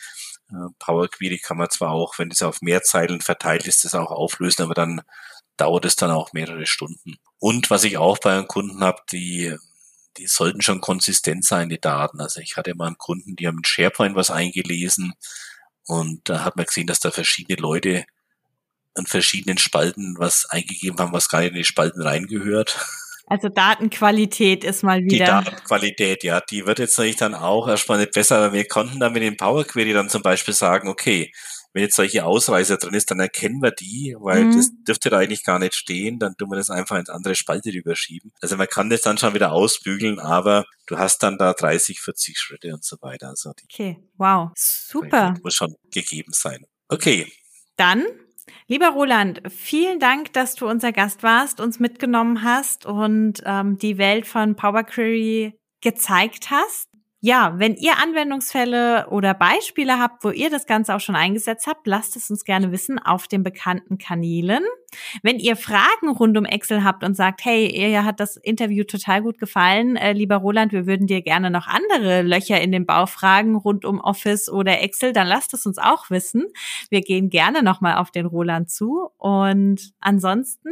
Äh, 0.50 0.68
Power 0.78 1.08
Query 1.08 1.38
kann 1.38 1.56
man 1.56 1.70
zwar 1.70 1.90
auch, 1.90 2.18
wenn 2.18 2.30
es 2.30 2.42
auf 2.42 2.60
mehr 2.60 2.82
Zeilen 2.82 3.20
verteilt 3.22 3.66
ist, 3.66 3.84
das 3.84 3.94
auch 3.94 4.10
auflösen, 4.10 4.62
aber 4.62 4.74
dann 4.74 5.02
dauert 5.56 5.86
es 5.86 5.96
dann 5.96 6.10
auch 6.10 6.32
mehrere 6.34 6.66
Stunden. 6.66 7.16
Und 7.38 7.70
was 7.70 7.84
ich 7.84 7.96
auch 7.98 8.18
bei 8.18 8.32
einem 8.34 8.48
Kunden 8.48 8.80
habe, 8.84 9.02
die 9.10 9.56
die 10.18 10.26
sollten 10.26 10.62
schon 10.62 10.80
konsistent 10.80 11.44
sein, 11.44 11.68
die 11.68 11.80
Daten. 11.80 12.20
Also 12.20 12.40
ich 12.40 12.56
hatte 12.56 12.74
mal 12.74 12.86
einen 12.86 12.98
Kunden, 12.98 13.36
die 13.36 13.46
haben 13.46 13.58
in 13.58 13.64
SharePoint 13.64 14.16
was 14.16 14.30
eingelesen 14.30 15.14
und 15.86 16.28
da 16.28 16.44
hat 16.44 16.56
man 16.56 16.66
gesehen, 16.66 16.86
dass 16.86 17.00
da 17.00 17.10
verschiedene 17.10 17.60
Leute 17.60 18.04
an 18.94 19.06
verschiedenen 19.06 19.58
Spalten 19.58 20.16
was 20.18 20.46
eingegeben 20.46 20.98
haben, 20.98 21.12
was 21.12 21.28
gar 21.28 21.40
nicht 21.40 21.50
in 21.50 21.56
die 21.56 21.64
Spalten 21.64 22.02
reingehört. 22.02 22.78
Also 23.28 23.48
Datenqualität 23.48 24.62
ist 24.62 24.84
mal 24.84 25.02
wieder. 25.02 25.10
Die 25.10 25.18
Datenqualität, 25.18 26.22
ja, 26.22 26.40
die 26.40 26.64
wird 26.64 26.78
jetzt 26.78 26.96
natürlich 26.96 27.16
dann 27.16 27.34
auch 27.34 27.68
erstmal 27.68 27.98
nicht 27.98 28.12
besser, 28.12 28.38
aber 28.38 28.52
wir 28.52 28.66
konnten 28.68 29.00
dann 29.00 29.12
mit 29.12 29.22
dem 29.22 29.36
Power 29.36 29.64
Query 29.64 29.92
dann 29.92 30.08
zum 30.08 30.22
Beispiel 30.22 30.54
sagen, 30.54 30.88
okay, 30.88 31.32
wenn 31.76 31.82
jetzt 31.82 31.96
solche 31.96 32.24
Ausreißer 32.24 32.78
drin 32.78 32.94
ist, 32.94 33.10
dann 33.10 33.20
erkennen 33.20 33.60
wir 33.60 33.70
die, 33.70 34.16
weil 34.18 34.46
mhm. 34.46 34.56
das 34.56 34.70
dürfte 34.88 35.10
da 35.10 35.18
eigentlich 35.18 35.44
gar 35.44 35.58
nicht 35.58 35.74
stehen, 35.74 36.18
dann 36.18 36.34
tun 36.34 36.50
wir 36.50 36.56
das 36.56 36.70
einfach 36.70 36.98
ins 36.98 37.10
andere 37.10 37.34
Spalte 37.34 37.70
rüberschieben. 37.70 38.32
Also 38.40 38.56
man 38.56 38.66
kann 38.66 38.88
das 38.88 39.02
dann 39.02 39.18
schon 39.18 39.34
wieder 39.34 39.52
ausbügeln, 39.52 40.18
aber 40.18 40.64
du 40.86 40.96
hast 40.96 41.22
dann 41.22 41.36
da 41.36 41.52
30, 41.52 42.00
40 42.00 42.38
Schritte 42.38 42.72
und 42.72 42.82
so 42.82 42.96
weiter. 43.02 43.28
Also 43.28 43.50
okay, 43.50 43.98
wow, 44.16 44.52
super. 44.56 45.34
Muss 45.42 45.54
schon 45.54 45.76
gegeben 45.92 46.32
sein. 46.32 46.64
Okay. 46.88 47.30
Dann 47.76 48.06
Lieber 48.68 48.88
Roland, 48.88 49.42
vielen 49.50 50.00
Dank, 50.00 50.32
dass 50.32 50.54
du 50.54 50.66
unser 50.68 50.92
Gast 50.92 51.22
warst, 51.22 51.60
uns 51.60 51.78
mitgenommen 51.78 52.42
hast 52.42 52.86
und 52.86 53.42
ähm, 53.44 53.76
die 53.76 53.98
Welt 53.98 54.26
von 54.26 54.56
Power 54.56 54.82
Query 54.82 55.58
gezeigt 55.82 56.50
hast. 56.50 56.88
Ja, 57.20 57.54
wenn 57.56 57.74
ihr 57.76 57.98
Anwendungsfälle 57.98 59.08
oder 59.08 59.32
Beispiele 59.32 59.98
habt, 59.98 60.22
wo 60.22 60.30
ihr 60.30 60.50
das 60.50 60.66
Ganze 60.66 60.94
auch 60.94 61.00
schon 61.00 61.16
eingesetzt 61.16 61.66
habt, 61.66 61.86
lasst 61.86 62.14
es 62.14 62.30
uns 62.30 62.44
gerne 62.44 62.72
wissen 62.72 62.98
auf 62.98 63.26
den 63.26 63.42
bekannten 63.42 63.96
Kanälen. 63.96 64.62
Wenn 65.22 65.38
ihr 65.38 65.56
Fragen 65.56 66.10
rund 66.10 66.36
um 66.36 66.44
Excel 66.44 66.84
habt 66.84 67.02
und 67.02 67.16
sagt, 67.16 67.44
hey, 67.44 67.68
ihr 67.68 68.04
hat 68.04 68.20
das 68.20 68.36
Interview 68.36 68.84
total 68.84 69.22
gut 69.22 69.38
gefallen, 69.38 69.96
äh, 69.96 70.12
lieber 70.12 70.36
Roland, 70.36 70.72
wir 70.72 70.86
würden 70.86 71.06
dir 71.06 71.22
gerne 71.22 71.50
noch 71.50 71.66
andere 71.66 72.20
Löcher 72.20 72.60
in 72.60 72.70
den 72.70 72.84
Bau 72.84 73.06
fragen 73.06 73.56
rund 73.56 73.86
um 73.86 73.98
Office 73.98 74.50
oder 74.50 74.82
Excel, 74.82 75.14
dann 75.14 75.26
lasst 75.26 75.54
es 75.54 75.64
uns 75.64 75.78
auch 75.78 76.10
wissen. 76.10 76.44
Wir 76.90 77.00
gehen 77.00 77.30
gerne 77.30 77.62
nochmal 77.62 77.96
auf 77.96 78.10
den 78.10 78.26
Roland 78.26 78.70
zu. 78.70 79.08
Und 79.16 79.94
ansonsten 80.00 80.68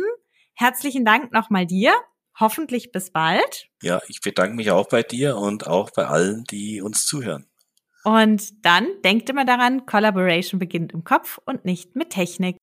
herzlichen 0.52 1.06
Dank 1.06 1.32
nochmal 1.32 1.64
dir 1.64 1.94
hoffentlich 2.38 2.92
bis 2.92 3.10
bald. 3.10 3.68
Ja, 3.82 4.00
ich 4.08 4.20
bedanke 4.20 4.54
mich 4.56 4.70
auch 4.70 4.88
bei 4.88 5.02
dir 5.02 5.36
und 5.36 5.66
auch 5.66 5.90
bei 5.90 6.06
allen, 6.06 6.44
die 6.44 6.82
uns 6.82 7.06
zuhören. 7.06 7.46
Und 8.04 8.64
dann 8.64 8.86
denkt 9.02 9.30
immer 9.30 9.46
daran, 9.46 9.86
Collaboration 9.86 10.58
beginnt 10.58 10.92
im 10.92 11.04
Kopf 11.04 11.38
und 11.46 11.64
nicht 11.64 11.96
mit 11.96 12.10
Technik. 12.10 12.56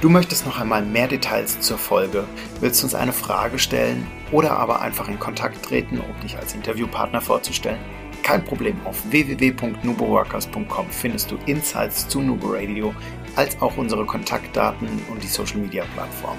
Du 0.00 0.08
möchtest 0.08 0.46
noch 0.46 0.60
einmal 0.60 0.82
mehr 0.82 1.08
Details 1.08 1.60
zur 1.60 1.76
Folge, 1.76 2.24
willst 2.60 2.84
uns 2.84 2.94
eine 2.94 3.12
Frage 3.12 3.58
stellen 3.58 4.06
oder 4.30 4.52
aber 4.52 4.80
einfach 4.80 5.08
in 5.08 5.18
Kontakt 5.18 5.64
treten, 5.64 5.98
um 5.98 6.20
dich 6.20 6.36
als 6.36 6.54
Interviewpartner 6.54 7.20
vorzustellen? 7.20 7.80
Kein 8.22 8.44
Problem, 8.44 8.80
auf 8.84 9.10
www.nuboworkers.com 9.10 10.90
findest 10.90 11.30
du 11.30 11.36
Insights 11.46 12.06
zu 12.08 12.20
Nubo 12.20 12.52
Radio, 12.52 12.94
als 13.34 13.60
auch 13.60 13.76
unsere 13.76 14.06
Kontaktdaten 14.06 14.88
und 15.10 15.22
die 15.22 15.28
Social 15.28 15.58
Media 15.58 15.84
Plattform. 15.94 16.38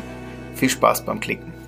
Viel 0.56 0.69
Spaß 0.69 1.04
beim 1.04 1.19
Klicken. 1.19 1.59